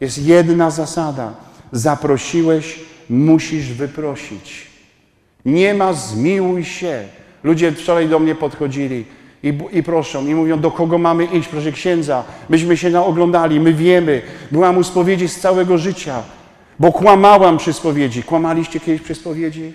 [0.00, 1.34] Jest jedna zasada.
[1.72, 4.66] Zaprosiłeś, musisz wyprosić.
[5.44, 7.02] Nie ma zmiłuj się.
[7.44, 9.04] Ludzie wczoraj do mnie podchodzili
[9.42, 12.24] i, i proszą, i mówią, do kogo mamy iść, proszę księdza.
[12.48, 14.22] Myśmy się naoglądali, my wiemy.
[14.50, 16.22] Byłam u spowiedzi z całego życia,
[16.78, 18.22] bo kłamałam przy spowiedzi.
[18.22, 19.72] Kłamaliście kiedyś przy spowiedzi?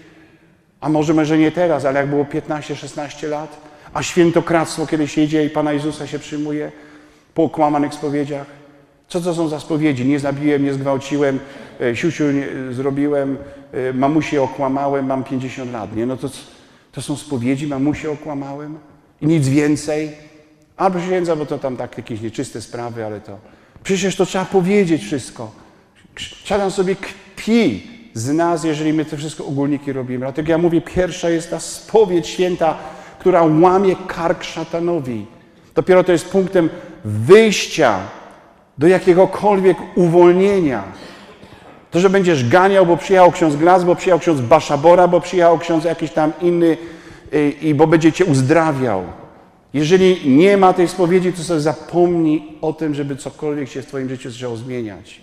[0.82, 3.58] A może, może nie teraz, ale jak było 15-16 lat?
[3.94, 6.72] A świętokradztwo, kiedy się idzie i Pana Jezusa się przyjmuje
[7.34, 8.57] po kłamanych spowiedziach?
[9.08, 10.06] Co to są za spowiedzi?
[10.06, 11.40] Nie zabiłem, nie zgwałciłem,
[11.82, 12.24] e, siusiu
[12.72, 13.38] zrobiłem,
[13.72, 15.96] e, mamusię okłamałem, mam 50 lat.
[15.96, 16.06] Nie?
[16.06, 16.30] No to,
[16.92, 18.78] to są spowiedzi, mamusię okłamałem
[19.22, 20.12] i nic więcej.
[20.78, 23.38] Albo księdza, bo to tam tak jakieś nieczyste sprawy, ale to...
[23.84, 25.52] Przecież to trzeba powiedzieć wszystko.
[26.44, 30.20] Szatan sobie kpi z nas, jeżeli my te wszystko ogólniki robimy.
[30.20, 32.78] Dlatego ja mówię, pierwsza jest ta spowiedź święta,
[33.20, 35.26] która łamie kark szatanowi.
[35.76, 36.70] Dopiero to jest punktem
[37.06, 38.00] wyjścia
[38.78, 40.84] do jakiegokolwiek uwolnienia.
[41.92, 45.84] To, że będziesz ganiał, bo przyjechał ksiądz Glas, bo przyjechał ksiądz Baszabora, bo przyjechał ksiądz
[45.84, 46.78] jakiś tam inny
[47.34, 49.04] y, i bo będzie cię uzdrawiał.
[49.74, 54.10] Jeżeli nie ma tej spowiedzi, to sobie zapomnij o tym, żeby cokolwiek się w twoim
[54.10, 55.22] życiu zaczęło zmieniać.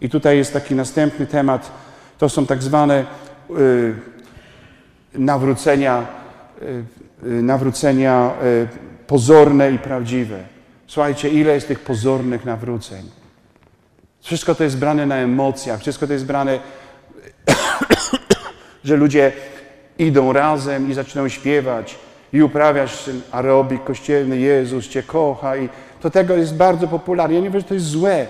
[0.00, 1.70] I tutaj jest taki następny temat,
[2.18, 3.04] to są tak zwane
[3.58, 3.94] y,
[5.14, 6.06] nawrócenia,
[6.62, 8.68] y, y nawrócenia y,
[9.06, 10.59] pozorne i prawdziwe.
[10.90, 13.10] Słuchajcie, ile jest tych pozornych nawróceń.
[14.20, 16.58] Wszystko to jest brane na emocjach, wszystko to jest brane,
[18.84, 19.32] że ludzie
[19.98, 21.98] idą razem i zaczynają śpiewać
[22.32, 25.68] i uprawiać ten aerobik kościelny, Jezus Cię kocha i
[26.00, 27.34] to tego jest bardzo popularne.
[27.34, 28.26] Ja nie wiem, że to jest złe.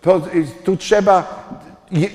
[0.00, 0.22] To,
[0.64, 1.44] tu trzeba,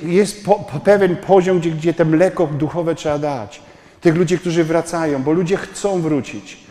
[0.04, 3.62] jest po, po pewien poziom, gdzie, gdzie te mleko duchowe trzeba dać.
[4.02, 6.65] Tych ludzi, którzy wracają, bo ludzie chcą wrócić.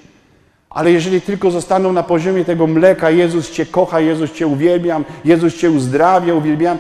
[0.75, 5.55] Ale jeżeli tylko zostaną na poziomie tego mleka, Jezus Cię kocha, Jezus Cię uwielbiam, Jezus
[5.55, 6.79] Cię uzdrawia, uwielbiam,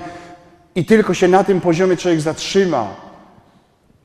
[0.74, 2.94] i tylko się na tym poziomie człowiek zatrzyma,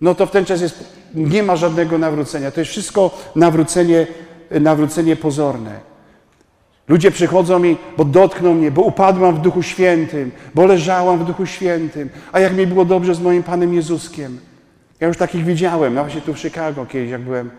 [0.02, 2.52] no to w ten czas jest, nie ma żadnego nawrócenia.
[2.52, 4.08] To jest wszystko nawrócenie,
[4.52, 5.80] nawrócenie pozorne.
[6.88, 11.46] Ludzie przychodzą mi, bo dotkną mnie, bo upadłam w Duchu Świętym, bo leżałam w Duchu
[11.46, 14.40] Świętym, a jak mi było dobrze z moim Panem Jezuskiem.
[15.00, 17.50] Ja już takich widziałem, no właśnie tu w Chicago kiedyś, jak byłem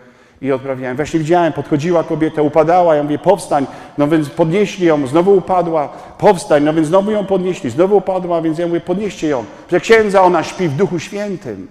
[0.41, 0.95] i odprawiałem.
[0.95, 3.65] Właśnie widziałem, podchodziła kobieta, upadała, ja mówię, powstań,
[3.97, 8.59] no więc podnieśli ją, znowu upadła, powstań, no więc znowu ją podnieśli, znowu upadła, więc
[8.59, 9.45] ja mówię, podnieście ją.
[9.71, 11.67] Że księdza, ona śpi w Duchu Świętym.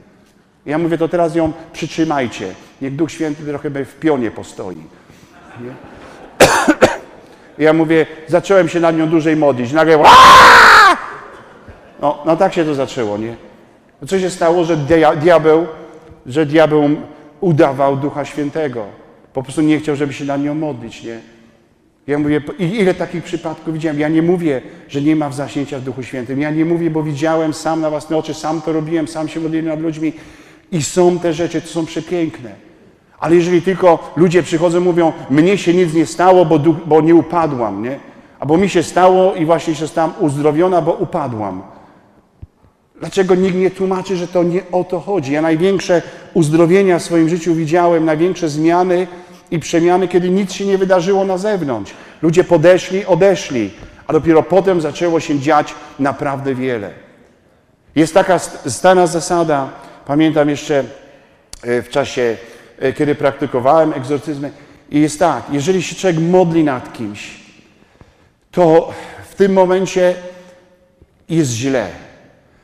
[0.67, 2.55] Ja mówię, to teraz ją przytrzymajcie.
[2.83, 4.77] Niech Duch Święty trochę w pionie postoi.
[5.61, 5.71] Nie?
[7.59, 9.73] ja mówię, zacząłem się nad nią dłużej modlić.
[9.73, 9.99] Nagle
[12.03, 13.37] no, no tak się to zaczęło, nie?
[14.07, 14.77] Co się stało, że
[15.17, 15.67] diabeł,
[16.27, 16.89] że diabeł
[17.41, 18.85] udawał Ducha Świętego.
[19.33, 21.19] Po prostu nie chciał, żeby się na nią modlić, nie?
[22.07, 24.01] Ja mówię, ile takich przypadków widziałem?
[24.01, 26.41] Ja nie mówię, że nie ma wzasięcia w Duchu Świętym.
[26.41, 29.67] Ja nie mówię, bo widziałem sam na własne oczy, sam to robiłem, sam się modliłem
[29.67, 30.13] nad ludźmi
[30.73, 32.51] i są te rzeczy, to są przepiękne.
[33.19, 37.83] Ale jeżeli tylko ludzie przychodzą mówią, mnie się nic nie stało, bo, bo nie upadłam,
[37.83, 37.99] nie?
[38.41, 41.63] Albo mi się stało i właśnie się stałam uzdrowiona, bo upadłam.
[43.01, 45.33] Dlaczego nikt nie tłumaczy, że to nie o to chodzi?
[45.33, 46.03] Ja największe
[46.35, 49.07] uzdrowienia w swoim życiu widziałem, największe zmiany
[49.51, 51.93] i przemiany, kiedy nic się nie wydarzyło na zewnątrz.
[52.23, 53.71] Ludzie podeszli, odeszli,
[54.07, 56.91] a dopiero potem zaczęło się dziać naprawdę wiele.
[57.97, 59.69] Jest taka stana zasada,
[60.07, 60.85] pamiętam jeszcze
[61.63, 62.37] e, w czasie,
[62.79, 64.51] e, kiedy praktykowałem egzorcyzmy,
[64.91, 67.41] i jest tak, jeżeli się człowiek modli nad kimś,
[68.51, 68.93] to
[69.31, 70.15] w tym momencie
[71.29, 71.89] jest źle.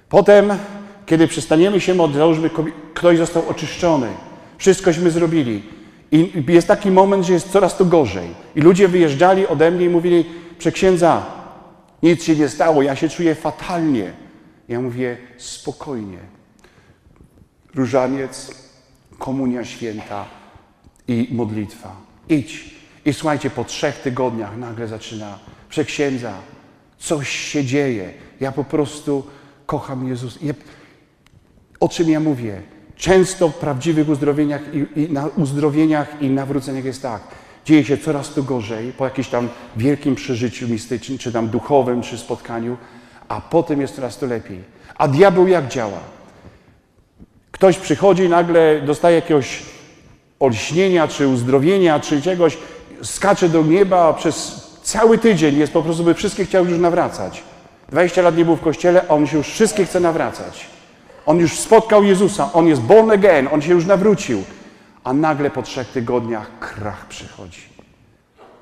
[0.08, 0.58] Potem,
[1.06, 2.50] kiedy przestaniemy się modlić, załóżmy,
[2.94, 4.08] ktoś został oczyszczony,
[4.58, 5.62] wszystkośmy zrobili.
[6.12, 8.28] I jest taki moment, że jest coraz to gorzej.
[8.56, 10.24] I ludzie wyjeżdżali ode mnie i mówili,
[10.58, 11.26] przeksiędza,
[12.02, 14.12] nic się nie stało, ja się czuję fatalnie.
[14.68, 16.18] Ja mówię, spokojnie.
[17.74, 18.54] Różaniec,
[19.18, 20.24] komunia święta
[21.08, 21.96] i modlitwa.
[22.28, 22.76] Idź.
[23.04, 25.38] I słuchajcie, po trzech tygodniach nagle zaczyna
[25.68, 26.32] przeksiędza,
[26.98, 28.12] coś się dzieje.
[28.40, 29.26] Ja po prostu
[29.66, 30.38] kocham Jezus.
[31.80, 32.62] O czym ja mówię?
[32.96, 37.22] Często w prawdziwych uzdrowieniach i, i na uzdrowieniach i nawróceniach jest tak.
[37.64, 42.18] Dzieje się coraz to gorzej po jakimś tam wielkim przeżyciu mistycznym, czy tam duchowym, czy
[42.18, 42.76] spotkaniu,
[43.28, 44.60] a potem jest coraz to lepiej.
[44.96, 45.98] A diabeł jak działa?
[47.50, 49.62] Ktoś przychodzi, nagle dostaje jakiegoś
[50.40, 52.58] olśnienia, czy uzdrowienia, czy czegoś,
[53.02, 57.42] skacze do nieba przez cały tydzień, jest po prostu, by wszystkie chciał już nawracać.
[57.88, 60.75] 20 lat nie był w kościele, a on się już wszystkie chce nawracać.
[61.26, 64.42] On już spotkał Jezusa, on jest born again, on się już nawrócił.
[65.04, 67.62] A nagle po trzech tygodniach krach przychodzi.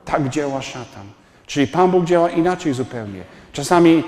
[0.05, 1.07] Tak działa szatan.
[1.47, 3.23] Czyli Pan Bóg działa inaczej zupełnie.
[3.53, 4.05] Czasami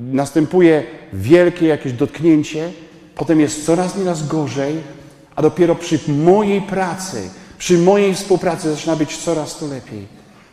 [0.00, 0.82] następuje
[1.12, 2.70] wielkie jakieś dotknięcie,
[3.14, 4.76] potem jest coraz nieraz gorzej,
[5.36, 10.06] a dopiero przy mojej pracy, przy mojej współpracy zaczyna być coraz to lepiej.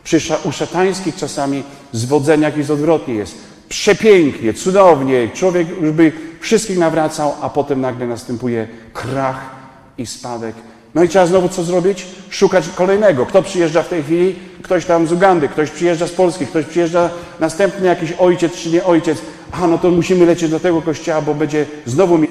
[0.04, 7.34] Przy u szatańskich czasami zwodzeniach jest odwrotnie jest przepięknie, cudownie, człowiek już by wszystkich nawracał,
[7.40, 9.50] a potem nagle następuje krach
[9.98, 10.54] i spadek.
[10.94, 12.06] No i trzeba znowu co zrobić?
[12.30, 13.26] Szukać kolejnego.
[13.26, 14.36] Kto przyjeżdża w tej chwili?
[14.62, 17.10] Ktoś tam z Ugandy, ktoś przyjeżdża z Polski, ktoś przyjeżdża
[17.40, 19.18] następny jakiś ojciec czy nie ojciec.
[19.52, 22.28] A no to musimy lecieć do tego kościoła, bo będzie znowu mi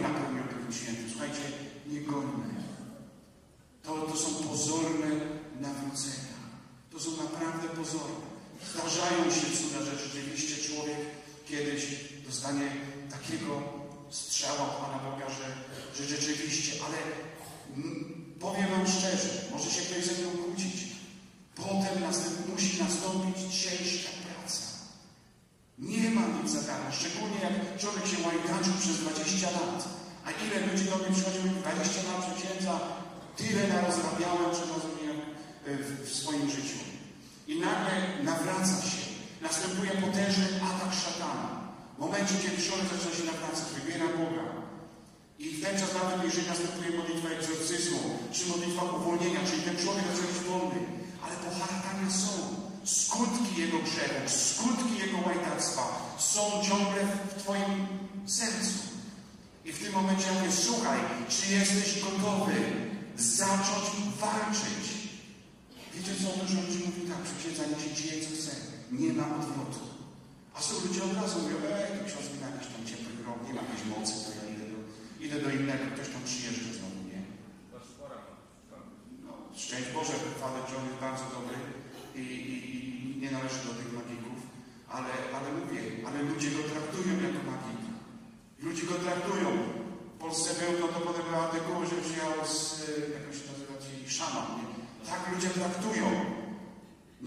[95.58, 96.08] traktują.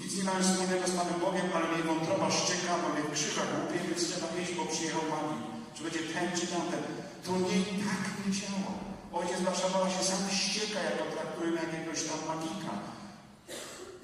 [0.01, 3.79] Nic nie mają wspólnego z Panem Bogiem, ale jej wątroba szczeka, bo mnie krzyża głupie,
[3.85, 5.37] więc trzeba jeść, bo przyjechał Pani.
[5.75, 6.83] Czy będzie ten czy tamten.
[7.25, 8.73] To nie tak nie działa.
[9.19, 12.73] Ojciec Warszawa się sam wścieka, jak go traktują jakiegoś tam magika.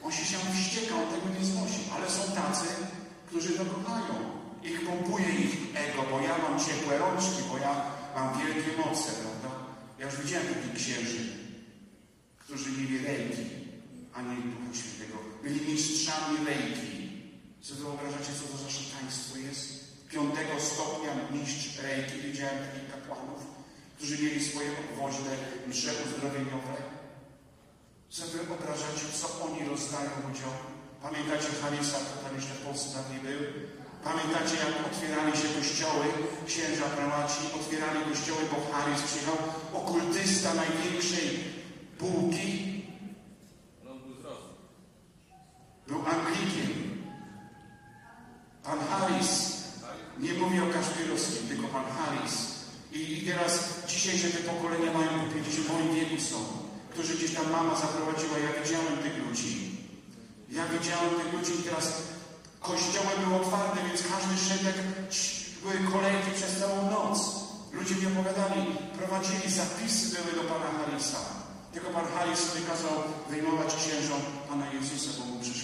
[0.05, 1.81] On się sam wścieka, on tego nie znosi.
[1.95, 2.69] Ale są tacy,
[3.27, 4.15] którzy to kochają.
[4.69, 5.55] Ich pompuje ich
[5.85, 7.73] ego, bo ja mam ciepłe rączki, bo ja
[8.17, 9.51] mam wielkie moce, prawda?
[9.99, 11.21] Ja już widziałem takich księży,
[12.39, 13.64] którzy mieli rejki
[14.15, 15.19] anieli Duchu Świętego.
[15.43, 16.93] Byli mistrzami rejki.
[17.63, 19.67] Co wyobrażacie, co to za szataństwo jest?
[20.13, 22.17] Piątego stopnia mistrz rejki.
[22.27, 23.41] Widziałem takich kapłanów,
[23.97, 25.33] którzy mieli swoje obwoźne
[25.69, 26.75] msze uzdrowieniowe.
[28.11, 30.57] Co wyobrażacie, co oni rozdają ludziom?
[31.03, 33.41] Pamiętacie Harisa, który tam jeszcze w Polsce dawniej był?
[34.05, 36.07] Pamiętacie, jak otwierali się kościoły,
[36.47, 39.39] księża prelaci, otwierali kościoły, bo Harris przyjechał,
[39.73, 41.29] okultysta największej
[42.01, 42.74] bułki,
[45.87, 46.71] Był Anglikiem.
[48.63, 49.55] Pan Harris.
[50.19, 52.35] Nie mówię o Kaszpirowskim, tylko pan Harris.
[52.93, 53.53] I, I teraz
[53.87, 56.37] dzisiejsze te pokolenia mają po 50, moim wieku są,
[56.91, 58.39] którzy gdzieś tam mama zaprowadziła.
[58.39, 59.53] Ja widziałem tych ludzi.
[60.51, 62.03] Ja widziałem tych ludzi i teraz
[62.61, 64.79] kościoły były otwarte, więc każdy szedł jak
[65.63, 67.19] były kolejki przez całą noc.
[67.73, 68.61] Ludzie mi opowiadali,
[68.99, 71.19] prowadzili zapisy były do Pana Harrisa.
[71.73, 72.93] Tylko Pan Harris wykazał
[73.31, 75.64] wyjmować księżom Pana Jezusa, bo mu przyszło.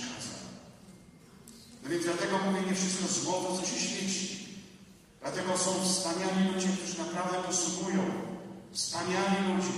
[1.90, 4.26] Więc dlatego mówię nie wszystko złoto, co się świeci.
[5.20, 8.02] Dlatego są wspaniali ludzie, którzy naprawdę posługują.
[8.72, 9.76] Wspaniali ludzie.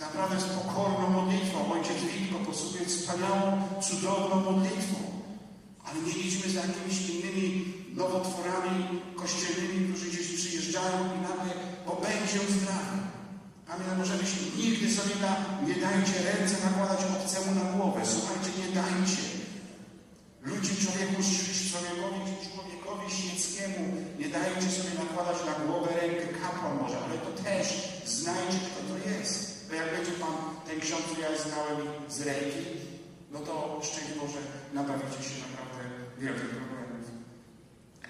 [0.00, 1.72] Naprawdę z pokorną modlitwą.
[1.72, 4.98] Ojciec Wilko posługuje wspaniałą, cudowną modlitwą.
[5.84, 11.52] Ale nie idźmy za jakimiś innymi nowotworami kościelnymi, którzy gdzieś przyjeżdżają i nagle,
[11.86, 12.96] bo będzie zdrowy.
[13.66, 15.32] Pamiętam, no możemy się nigdy sobie na,
[15.66, 18.00] nie dajcie ręce nakładać obcemu na głowę.
[18.04, 19.29] Słuchajcie, nie dajcie.
[20.42, 21.22] Ludzie człowieku,
[21.70, 23.80] człowiekowi, człowiekowi świeckiemu
[24.18, 27.66] nie dajcie sobie nakładać na głowę rękę kapłan może, ale to też
[28.06, 29.68] znajdzie, kto to jest.
[29.68, 30.36] Bo jak będzie Pan
[30.66, 32.64] ten ksiądz, który ja znałem z ręki,
[33.32, 34.40] no to szczęść Boże,
[34.74, 35.82] nabawicie się naprawdę
[36.18, 37.06] wielkich problemów.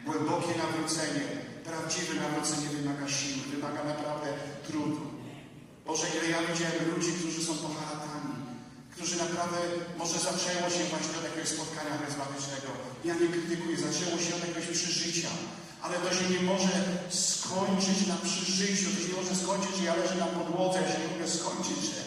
[0.06, 1.24] Głębokie nawrócenie,
[1.64, 4.28] prawdziwe nawrócenie wymaga siły, wymaga naprawdę
[4.66, 5.00] trudu.
[5.86, 8.34] Boże, ile ja widziałem ludzi, którzy są poharatami,
[9.00, 9.58] którzy naprawdę,
[10.00, 12.70] może zaczęło się właśnie od jakiegoś spotkania charyzmatycznego.
[13.08, 15.30] Ja nie krytykuję, zaczęło się od jakiegoś przeżycia,
[15.84, 16.74] ale to się nie może
[17.34, 21.00] skończyć na przeżyciu, to się nie może skończyć, że ja leżę na podłodze, ja się
[21.02, 22.00] nie mogę skończyć, że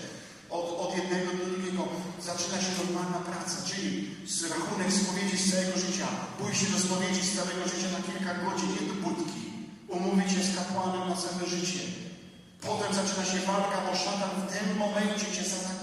[0.57, 1.83] od, od jednego do drugiego
[2.29, 3.89] zaczyna się normalna praca, czyli
[4.35, 6.07] z rachunek spowiedzi z całego życia,
[6.39, 9.43] pójść się do spowiedzi z całego życia na kilka godzin, do budki,
[9.95, 11.83] umówić się z kapłanem na całe życie.
[12.67, 15.82] Potem zaczyna się walka, bo szatan w tym momencie cię zaatakuje.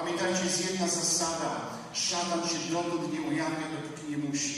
[0.00, 1.50] Pamiętajcie, jest jedna zasada.
[1.92, 4.54] Szatan się dotąd nie ujawnia, dopóki nie musi.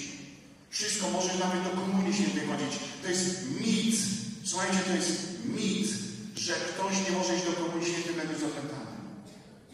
[0.71, 2.73] Wszystko może nawet do komunii się wychodzić.
[3.03, 3.27] To jest
[3.61, 3.97] mit.
[4.45, 5.13] Słuchajcie, to jest
[5.45, 5.89] mit,
[6.37, 8.93] że ktoś nie może iść do komunii świętej, będąc opętany.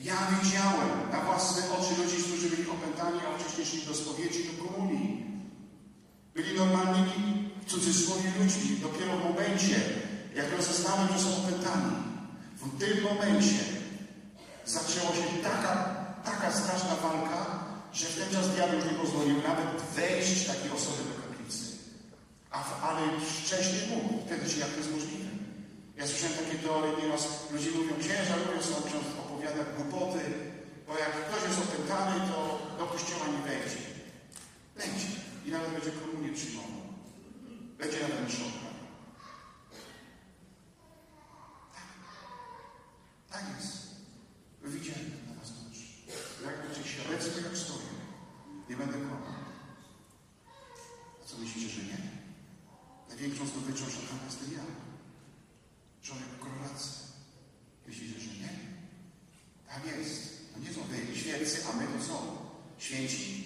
[0.09, 4.65] Ja widziałem na własne oczy ludzi, którzy byli opętani, a wcześniej szli do spowiedzi, do
[4.65, 5.27] komunii.
[6.35, 8.77] Byli normalnymi, w cudzysłowie ludźmi.
[8.83, 9.77] Dopiero w momencie,
[10.35, 11.95] jak rozeznałem, że są opętani,
[12.61, 13.84] w tym momencie
[14.79, 15.73] zaczęła się taka,
[16.25, 17.41] taka straszna walka,
[17.93, 21.65] że w ten czas diabeł już nie pozwolił nawet wejść takiej osoby do kaplicy.
[22.51, 24.27] A w, ale wcześniej mógł.
[24.27, 25.31] Wtedy się jak to jest możliwe?
[25.97, 30.23] Ja słyszałem takie teorie nieraz, ludzie mówią, księża lubią sobie ksiądz opowiadać głupoty,
[30.87, 32.39] bo jak ktoś jest opętany, to
[32.79, 33.83] do kościoła nie wejdzie.
[34.79, 35.09] Będzie.
[35.47, 36.81] I nawet będzie komunię przyjmował.
[37.79, 38.45] Będzie nawet mszą
[41.75, 41.89] Tak.
[43.33, 43.84] Tak jest.
[44.65, 45.87] Widziałem na was oczy.
[46.45, 47.91] Jak będzie świadectwo, jak stoję.
[48.69, 49.35] Nie będę kłamał.
[51.23, 51.99] A co myślicie, że nie?
[53.09, 54.65] Największą zdobyczą szatana jestem ja.
[56.03, 56.89] Człowiek królacy.
[57.87, 58.53] Myślicie, że nie?
[59.69, 60.53] Tak jest.
[60.55, 62.37] To nie są wy świeccy, a my to są.
[62.79, 63.45] Święci.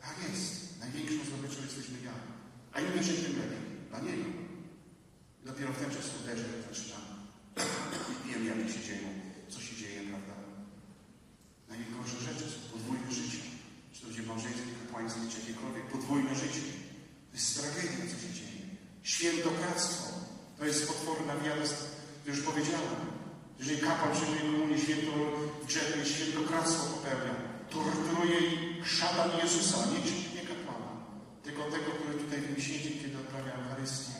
[0.00, 0.80] Tak jest.
[0.80, 2.12] Największą zdobyczą jesteśmy ja.
[2.72, 3.58] A im wyżej, tym lepiej.
[3.90, 4.24] Dla Niego.
[5.44, 7.02] Dopiero w ten czas uderzę, jak zaczynam.
[8.26, 9.08] I wiem, jakie się dzieją,
[9.48, 10.34] co się dzieje, prawda?
[11.78, 13.42] Najgorsze rzeczy są podwójne życie.
[13.92, 16.64] Czy to będzie małżeństwo, kapłaństwo, czy jakiekolwiek podwójne życie.
[17.30, 18.62] To jest tragedia, co się dzieje.
[19.14, 20.04] Świętokradztwo.
[20.58, 21.62] To jest potworna wiara,
[22.24, 23.00] to już powiedziałem.
[23.58, 25.12] Jeżeli kapłan przyjmuje komunię świętą
[26.02, 27.34] i świętokradztwo popełnia,
[27.70, 28.38] torturuje
[28.84, 30.00] szatan Jezusa, nie,
[30.36, 30.90] nie kapłana,
[31.44, 34.12] tylko tego, który tutaj w siedzi, kiedy odprawia Eucharystię.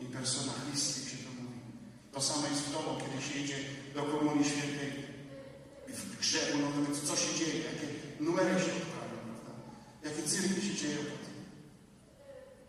[0.00, 1.60] In persona Christi się to mówi.
[2.12, 3.58] To samo jest w domu, kiedy się idzie
[3.94, 5.03] do komunii świętej
[5.94, 7.86] w no to co się dzieje, jakie
[8.20, 9.52] numery się odprawia, prawda?
[10.04, 11.34] Jakie cyrki się dzieją potem.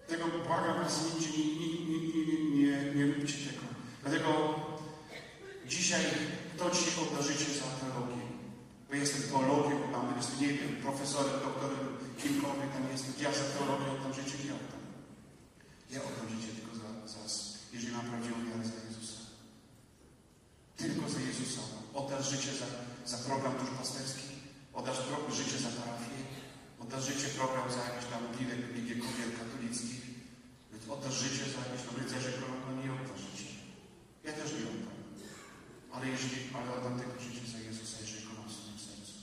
[0.08, 3.66] Tego błagam was, nigdzie nie, nie, nie, nie, nie, róbcie tego.
[4.02, 4.30] Dlatego
[5.68, 6.04] dzisiaj,
[6.56, 8.26] kto dzisiaj odda życie za teologię?
[8.90, 11.86] Bo jestem teologiem, mam, jestem, nie wiem, profesorem, doktorem,
[12.20, 13.14] kimkolwiek tam jestem.
[13.22, 14.84] Ja za teologię oddam życie, nie oddam.
[15.94, 17.20] Ja oddam życie tylko za, za
[17.74, 18.95] jeżeli mam prawdziwą wiarę za Jezusa.
[21.14, 21.62] Za Jezusa.
[21.94, 22.68] Oddasz życie za,
[23.12, 24.28] za program duszpasterski,
[24.74, 25.00] oddasz
[25.40, 26.20] życie za parafię,
[26.82, 30.02] oddasz życie program za jakiś tam lider, Ligię Kobiet katolickich,
[30.96, 33.50] oddasz życie za jakieś tam rycerze koronne, nie oddasz życie.
[34.26, 34.98] Ja też nie oddam.
[35.94, 39.16] Ale jeżeli, ale oddam tylko życie za Jezusa, jeżeli go mam w swoim sercu.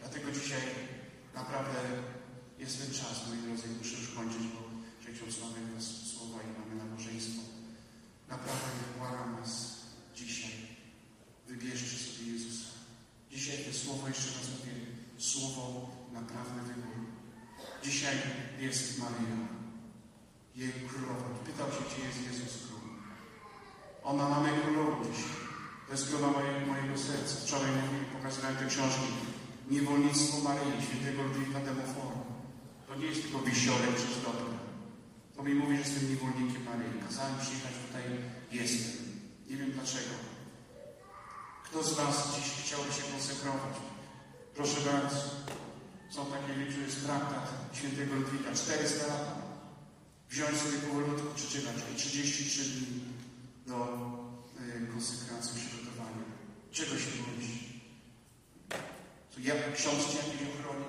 [0.00, 0.64] Dlatego dzisiaj
[1.40, 1.80] naprawdę
[2.62, 4.60] jest ten czas, moi drodzy, muszę już kończyć, bo
[5.14, 7.42] ksiądz mamy nas słowa i mamy nabożeństwo.
[8.28, 9.77] Naprawdę błagam Was
[10.26, 10.50] dzisiaj.
[11.48, 12.68] Wybierzcie sobie Jezusa.
[13.30, 14.72] Dzisiaj to słowo, jeszcze raz mówię,
[15.18, 16.96] słowo naprawdę wybór.
[17.84, 18.16] Dzisiaj
[18.60, 19.38] jest Maryja,
[20.56, 21.28] jej królowa.
[21.46, 22.80] Pytał się, gdzie jest Jezus król.
[24.02, 25.38] Ona mamy królową dzisiaj.
[25.86, 27.34] To jest królowa mojego, mojego serca.
[27.34, 27.70] Wczoraj
[28.12, 29.12] pokazywałem te książki.
[29.70, 32.20] Niewolnictwo Maryi, świętego Ludwika Demoforu.
[32.86, 34.58] To nie jest tylko wisiorek przez dobre.
[35.36, 37.02] To mi mówi, że jestem niewolnikiem Maryi.
[37.06, 38.02] Kazałem przyjechać tutaj,
[38.52, 39.07] jestem.
[39.48, 40.14] Nie wiem dlaczego.
[41.64, 43.76] Kto z Was dziś chciałby się konsekrować?
[44.54, 45.16] Proszę bardzo.
[46.10, 48.54] Są takie liczby, jest traktat świętego Ludwika.
[48.54, 49.48] 400 lat.
[50.30, 51.76] Wziąć sobie powolutku, przeczytać.
[51.92, 53.00] I 33 dni
[53.66, 53.76] do
[54.60, 56.24] y, konsekracji, przygotowania.
[56.72, 57.58] Czego się boisz?
[59.30, 60.88] Co ja, ksiądz Cię jakiś ochroni?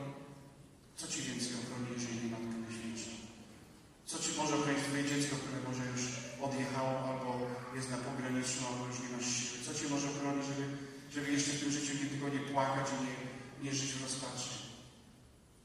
[0.97, 3.11] Co Ci więcej ochroni, jeżeli nie Matka Najświętsza?
[4.05, 5.28] Co Ci może ochronić Twoje dziecko,
[13.63, 14.49] nie, żyć w rozpaczy?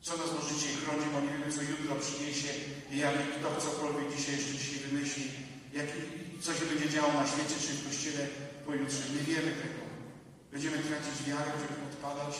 [0.06, 2.50] Co nas może dzisiaj chroni, bo nie wiemy, co jutro przyniesie
[2.92, 5.24] i jak kto cokolwiek dzisiaj jeszcze dzisiaj wymyśli,
[5.78, 5.88] jak,
[6.44, 8.22] co się będzie działo na świecie czy w Kościele
[8.66, 9.02] pojutrze.
[9.14, 9.82] Nie wiemy tego.
[10.52, 12.34] Będziemy tracić wiarę, będziemy odpadać.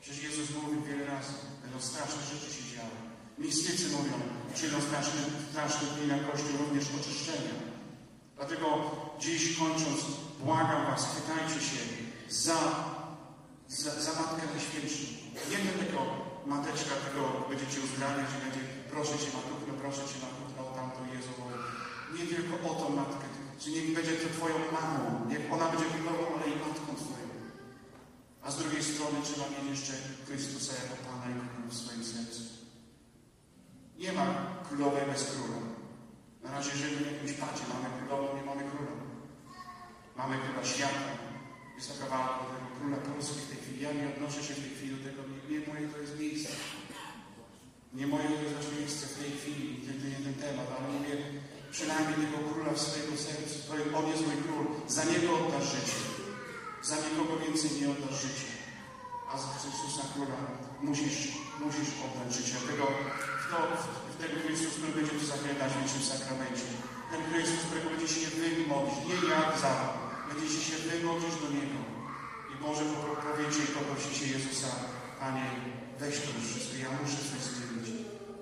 [0.00, 1.32] Przecież Jezus mówił wiele razy,
[1.62, 2.96] będą straszne rzeczy się działy.
[3.38, 4.16] Mistycy mówią,
[4.54, 5.20] przyjdą straszne,
[5.50, 7.54] straszne dni na Kościół również oczyszczenia.
[8.36, 8.66] Dlatego
[9.20, 10.00] dziś kończąc,
[10.44, 11.80] błagam Was, pytajcie się
[12.28, 12.58] za,
[13.80, 15.04] za, za Matkę Najświętszą.
[15.50, 15.98] Nie tylko
[16.46, 18.62] mateczka, tego będziecie uzdrawiać i będzie
[18.92, 21.32] proszę Cię Matuchno, proszę Cię Matuchno, o tamto Jezu,
[22.16, 23.26] nie tylko o tą Matkę,
[23.60, 27.28] że niech będzie to Twoją mamą, niech ona będzie królową, ale i matką Twoją.
[28.42, 29.92] A z drugiej strony trzeba mieć jeszcze
[30.26, 32.42] Chrystusa jako Pana i Króla w swoim sercu.
[33.98, 34.26] Nie ma
[34.68, 35.58] królowej bez króla.
[36.42, 37.64] Na razie żyjemy w jakimś pacie.
[37.72, 38.92] Mamy królową, nie mamy króla.
[40.16, 41.31] Mamy króla świata.
[41.76, 43.82] Jest taka walka o tego króla Polski w tej chwili.
[43.86, 45.20] Ja nie odnoszę się w tej chwili do tego.
[45.30, 46.50] Nie, nie moje to jest miejsce.
[47.98, 49.66] Nie moje to jest miejsce w tej chwili.
[50.10, 51.14] Nie ten temat, ale mówię
[51.76, 53.56] przynajmniej tego króla w swojego sercu.
[53.98, 54.66] On jest mój król.
[54.96, 55.98] Za niego oddasz życie.
[56.90, 58.48] Za nikogo więcej nie oddasz życie.
[59.30, 60.38] A za Chrystusa Króla
[60.88, 61.18] musisz,
[61.64, 62.54] musisz oddać życie.
[62.58, 62.84] Dlatego
[63.42, 63.58] w, to,
[64.12, 66.66] w tego Chrystus, który będzie tu zachęcać w wiecznym sakramencie.
[67.10, 68.98] Ten Chrystus, którego będzie się wy modlić.
[69.08, 70.01] Nie jak za.
[70.34, 71.80] Będziecie się wy modlić do Niego.
[72.52, 72.84] I może
[73.26, 74.70] powiecie i poprosicie Jezusa,
[75.20, 75.46] Panie,
[76.00, 76.74] weź to już wszystko.
[76.84, 77.88] Ja muszę coś zmienić.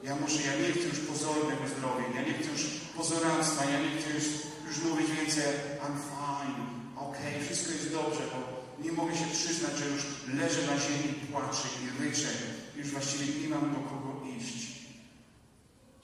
[0.08, 2.06] Ja muszę, ja nie chcę już pozornego zdrowia.
[2.16, 2.64] Ja nie chcę już
[2.98, 3.62] pozoranstwa.
[3.72, 4.26] Ja nie chcę już,
[4.68, 5.44] już mówić więcej
[5.84, 6.60] I'm fine.
[7.06, 8.38] Okej, okay, wszystko jest dobrze, bo
[8.84, 10.02] nie mogę się przyznać, że już
[10.38, 12.30] leżę na ziemi, płaczę i ryczę.
[12.76, 14.60] Już właściwie nie mam do kogo iść.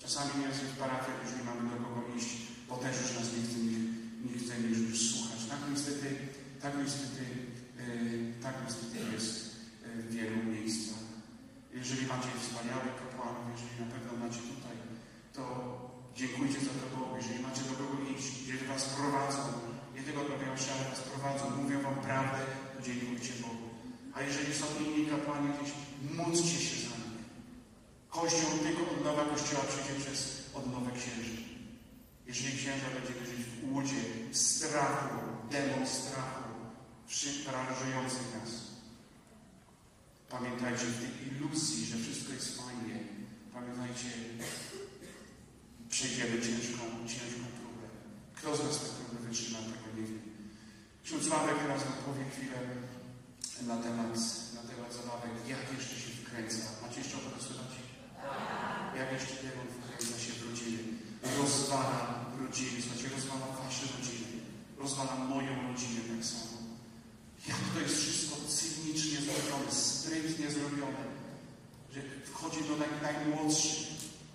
[0.02, 2.30] Czasami nieraz w parafiach już nie mamy do kogo iść,
[2.68, 5.25] bo też już nas nie chce, nie, nie już, już słuchać.
[5.66, 6.08] Tak niestety,
[6.62, 7.24] tak niestety,
[8.42, 9.34] tak niestety jest
[9.82, 11.02] yy, w wielu miejscach.
[11.80, 14.76] Jeżeli macie wspaniałych kapłanów, jeżeli na pewno macie tutaj,
[15.36, 15.42] to
[16.18, 17.16] dziękujcie za to Bogu.
[17.20, 19.42] Jeżeli macie do kogo iść, gdzie was prowadzą,
[19.94, 22.40] nie tylko robią się, ale was prowadzą, mówią wam prawdę,
[22.72, 23.68] to dziękujcie Bogu.
[24.14, 25.70] A jeżeli są inni kapłani gdzieś,
[26.18, 27.22] módlcie się za nich.
[28.16, 30.18] Kościół, tylko odnowa Kościoła przyjdzie przez
[30.58, 31.36] odnowę księży.
[32.30, 34.02] Jeżeli księża będzie żyć w łudzie,
[34.32, 36.44] w strachu, demon strachu,
[37.46, 38.50] paraliżujący nas.
[40.28, 42.96] Pamiętajcie w tej iluzji, że wszystko jest fajnie.
[43.54, 44.10] Pamiętajcie,
[45.90, 46.82] przejdziemy ciężką,
[47.14, 47.86] ciężką próbę.
[48.36, 50.22] Kto z nas tę próbę wytrzyma, tego nie wiem.
[51.04, 52.58] Ksiądz Sławek teraz nam powie chwilę
[53.70, 54.14] na temat,
[54.56, 56.64] na temat zabawek, jak jeszcze się wkręca.
[56.82, 57.72] Macie jeszcze ochotę słuchać?
[58.98, 60.78] Jak jeszcze demon wkręca się w rodziny.
[61.38, 64.15] Rozwala rodziny, słuchajcie, rozwala wasze rodziny.
[64.86, 66.56] Rozwala moją rodzinę tak samo.
[67.50, 71.02] Jak to jest wszystko cynicznie zrobione, sprytnie zrobione,
[71.92, 72.00] że
[72.32, 73.78] wchodzi do naj, najmłodszych.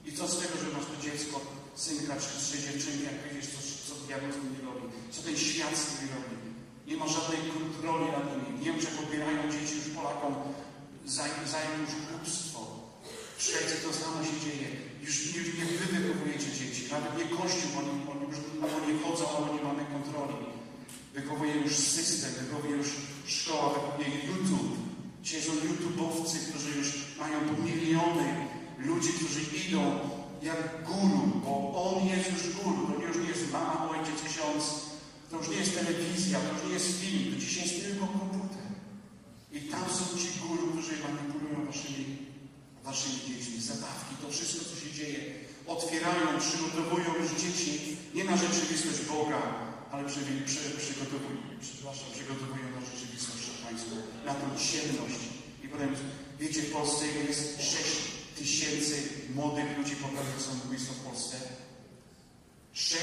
[0.08, 1.36] I co z tego, że masz to dziecko,
[1.76, 5.76] synka czy, czy dziewczynki, jak widzisz, co, co diabeł z nimi robi, co ten świat
[5.82, 6.36] z nimi robi.
[6.88, 8.50] Nie ma żadnej kontroli nad nimi.
[8.58, 8.96] W Niemczech
[9.54, 10.34] dzieci już Polakom,
[11.54, 12.60] zajmą już głupstwo.
[13.38, 14.68] W Szwecji to samo się dzieje.
[15.06, 19.54] Już, już nie wy wychowujecie dzieci, nawet nie Kościół, oni, oni już nie chodzą, albo
[19.54, 20.46] nie mamy kontroli.
[21.14, 22.88] Wychowuje już system, wychowuje już
[23.26, 24.78] szkoła, wychowuje YouTube.
[25.24, 26.88] Ci są YouTubeowcy, którzy już
[27.20, 28.48] mają miliony
[28.78, 30.00] ludzi, którzy idą
[30.42, 32.88] jak guru, bo on jest już guru.
[32.88, 34.66] To już nie jest mama, ojciec, ksiądz.
[35.30, 37.34] To już nie jest telewizja, to już nie jest film.
[37.34, 38.66] To dzisiaj jest tylko komputer.
[39.52, 42.18] I tam są ci guru, którzy manipulują waszymi,
[42.84, 43.62] waszymi dziećmi.
[43.62, 45.20] Zabawki, to wszystko, co się dzieje.
[45.68, 49.42] Otwierają, przygotowują już dzieci nie na rzeczywistość Boga,
[49.92, 53.96] ale przy, przy, przygotowują, przepraszam, przygotowują na rzeczywistość Państwa,
[54.26, 55.22] na tą ciemność.
[55.64, 55.96] I potem,
[56.40, 57.84] wiecie, w Polsce jest 6
[58.38, 58.96] tysięcy
[59.36, 61.38] młodych ludzi popełniło samobójstwo w Polsce.
[62.74, 63.02] 6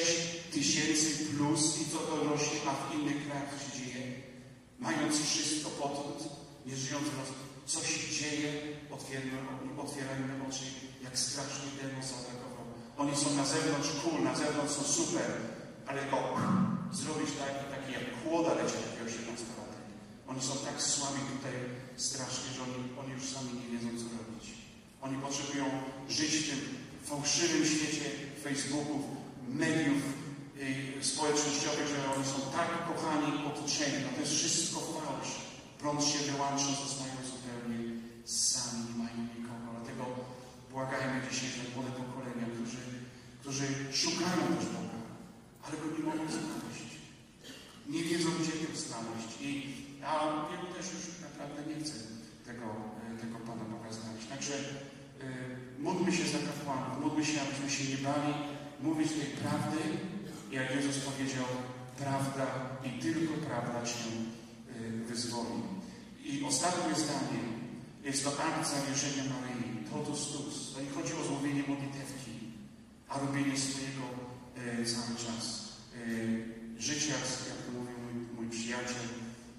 [0.52, 4.12] tysięcy plus i co to rośnie, a w innych krajach się dzieje.
[4.78, 6.18] Mając wszystko potąd,
[6.66, 7.28] nie żyjąc roz...
[7.66, 8.52] co się dzieje,
[9.80, 10.64] otwierajmy oczy,
[11.04, 11.98] jak strasznie demon.
[12.99, 15.28] Oni są na zewnątrz cool, na zewnątrz są super,
[15.86, 16.18] ale go
[16.92, 19.84] zrobić tak, taki jak chłoda leci takiego 18-latek.
[20.28, 21.57] Oni są tak słabi tutaj
[21.96, 24.44] strasznie, że oni, oni już sami nie wiedzą, co robić.
[25.03, 25.66] Oni potrzebują
[26.09, 26.61] żyć w tym
[27.09, 28.05] fałszywym świecie
[28.44, 29.03] Facebooków,
[29.49, 30.03] mediów
[30.57, 33.99] yy, społecznościowych, że oni są tak kochani i otoczeni.
[34.05, 35.32] No to jest wszystko fałsz.
[35.78, 37.78] Prąd się wyłącza, zostają zupełnie
[38.24, 39.38] sami, mają
[40.78, 42.82] błagajmy dzisiaj te młode pokolenia, którzy,
[43.40, 43.66] którzy
[44.02, 45.00] szukają też Boga,
[45.64, 46.90] ale go nie mogą znaleźć.
[47.92, 49.30] Nie wiedzą, gdzie go znaleźć.
[49.46, 49.50] I
[50.10, 50.12] a
[50.48, 51.96] wielu też już naprawdę nie chce
[52.48, 52.66] tego,
[53.22, 54.26] tego Pana Boga znaleźć.
[54.34, 54.64] Także y,
[55.84, 58.32] módlmy się za kapłanów, módlmy się, abyśmy się nie bali
[58.86, 59.80] mówić tej prawdy,
[60.56, 61.48] jak Jezus powiedział,
[62.02, 62.46] prawda
[62.86, 65.58] i tylko prawda Cię y, wyzwoli.
[66.30, 67.42] I ostatnie zdanie
[68.04, 69.67] jest to akt zawieszenia Maryi.
[69.91, 70.55] Totus tus.
[70.74, 72.34] To nie chodzi o złowienie modlitewki,
[73.09, 74.05] a robienie swojego
[74.57, 75.43] e, cały czas
[75.95, 77.16] e, życia,
[77.51, 79.09] jak to mówił mój, mój przyjaciel,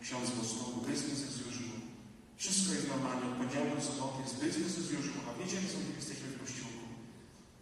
[0.03, 1.79] ksiądz Bostołu, business as usual.
[2.41, 5.89] Wszystko jest normalnie, od poniedziałku do soboty jest business as usual, a wiecie, co my
[5.99, 6.85] jesteśmy w kościółku.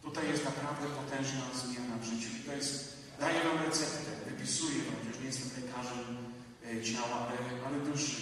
[0.05, 2.29] Tutaj jest naprawdę potężna zmiana w życiu.
[2.37, 2.73] I to jest,
[3.19, 6.07] daję Wam receptę, wypisuję Wam, chociaż nie jestem lekarzem
[6.67, 8.21] e, ciała, ale, ale duszy.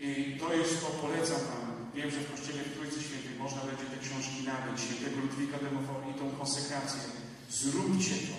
[0.00, 0.10] I
[0.40, 1.69] to jest to, polecam Wam.
[1.94, 5.70] Wiem, że w Kościele w Trójcy Świętej można będzie te książki nabyć, świętego Ludwika de
[5.74, 7.00] Montfort i tą konsekrację.
[7.60, 8.36] Zróbcie to.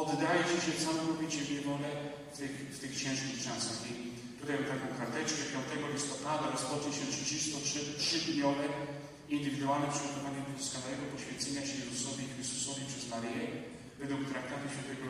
[0.00, 1.88] Oddajcie się całkowicie w niewolę
[2.32, 3.78] w tych, w tych ciężkich czasach.
[3.90, 3.94] I
[4.40, 8.66] tutaj mam taką karteczkę 5 listopada rozpocznie się 33-dniowe
[9.36, 13.46] indywidualne przygotowanie do doskonałego poświęcenia się Jezusowi Chrystusowi przez Maryję
[14.00, 15.08] według traktatu świętego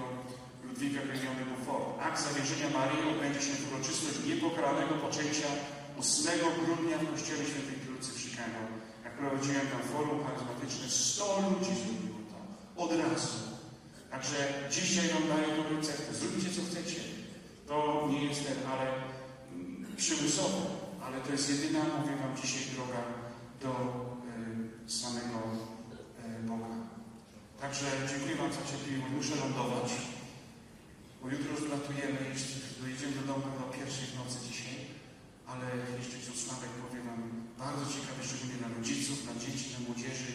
[0.67, 1.89] Ludwika Gremiony Beaufort.
[2.07, 5.49] Akt zawierzenia Maryi odbędzie się w uroczystość niepokalanego poczęcia
[5.99, 8.61] 8 grudnia w Kościele Świętej Trójcy w Chicago.
[9.05, 12.39] Jak prowadziłem tam forum charyzmatyczne, 100 ludzi zrobiło to.
[12.83, 13.39] Od razu.
[14.11, 14.37] Także
[14.71, 16.15] dzisiaj Wam daję tą receptę.
[16.15, 17.01] Zróbcie co chcecie.
[17.69, 20.63] To nie jest ten, ale mm, przymusowe,
[21.05, 23.03] ale to jest jedyna, mówię Wam dzisiaj, droga
[23.63, 23.71] do
[24.87, 25.39] y, samego
[26.41, 26.75] y, Boga.
[27.61, 29.13] Także dziękuję Wam za cierpliwość.
[29.17, 29.89] Muszę lądować,
[31.23, 34.62] bo jutro już latujemy, jeszcze dojedziemy do domu do pierwszej w nocy dzisiaj,
[35.53, 35.67] ale
[35.99, 36.71] jeszcze ksiądz Sławek
[37.07, 37.23] Wam
[37.59, 40.33] bardzo ciekawe, szczególnie dla rodziców, dla dzieci, dla młodzieży.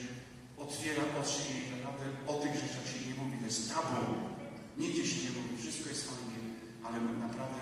[0.65, 4.01] Otwiera oczy i naprawdę o tych rzeczach się nie mówi, to jest tabu.
[4.77, 6.39] Nigdzie się nie mówi, wszystko jest fajnie,
[6.85, 7.61] ale naprawdę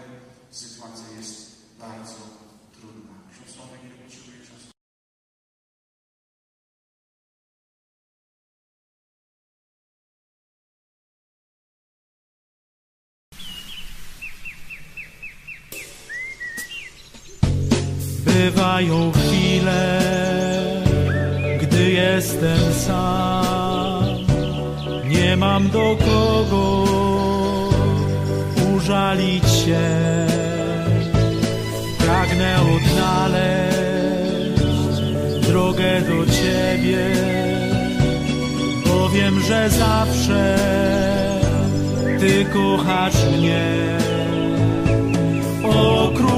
[0.51, 1.35] sytuacja jest
[1.79, 2.21] bardzo
[2.75, 3.13] trudna.
[3.31, 4.75] Ksiądz Sławek nie potrzebuje czasu.
[18.45, 20.01] Bywają chwile,
[21.61, 24.05] gdy jestem sam.
[25.05, 26.83] Nie mam do kogo
[28.75, 29.87] użalić się.
[31.97, 33.81] Pragnę odnaleźć
[35.47, 37.05] drogę do Ciebie,
[38.85, 40.57] bo wiem, że zawsze
[42.19, 43.65] Ty kochasz mnie.
[45.63, 46.34] O królowo,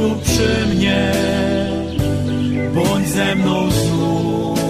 [0.00, 1.12] tu przy mnie,
[2.74, 4.60] bądź ze mną znów.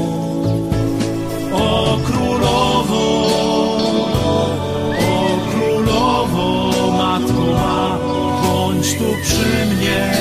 [1.53, 3.05] O królowo,
[5.11, 6.49] o królowo,
[6.99, 7.99] matko ma,
[8.43, 10.13] bądź tu przy mnie,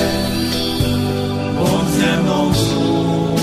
[1.58, 3.40] bądź ze mną znów.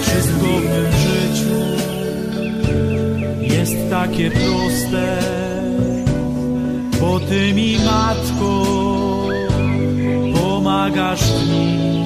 [0.00, 1.60] Wszystko w życiu
[3.54, 5.18] jest takie proste,
[7.00, 8.77] bo Ty mi, Matko,
[10.88, 12.04] pomagasz mi.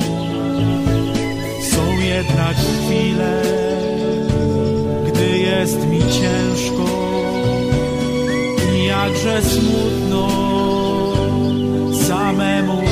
[1.70, 3.42] Są jednak chwile,
[5.06, 6.84] gdy jest mi ciężko
[8.74, 10.28] i jakże smutno
[12.08, 12.91] samemu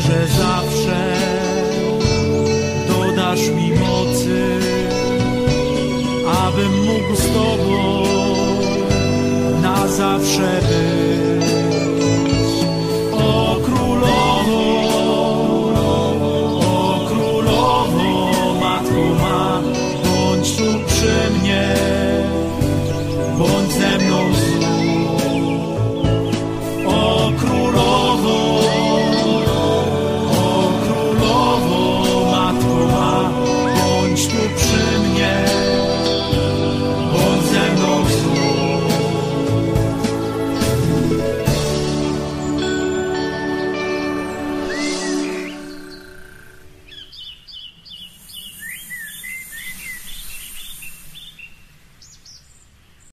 [0.00, 1.16] Że zawsze
[2.88, 4.58] dodasz mi mocy,
[6.44, 8.02] abym mógł z Tobą
[9.62, 10.91] na zawsze być.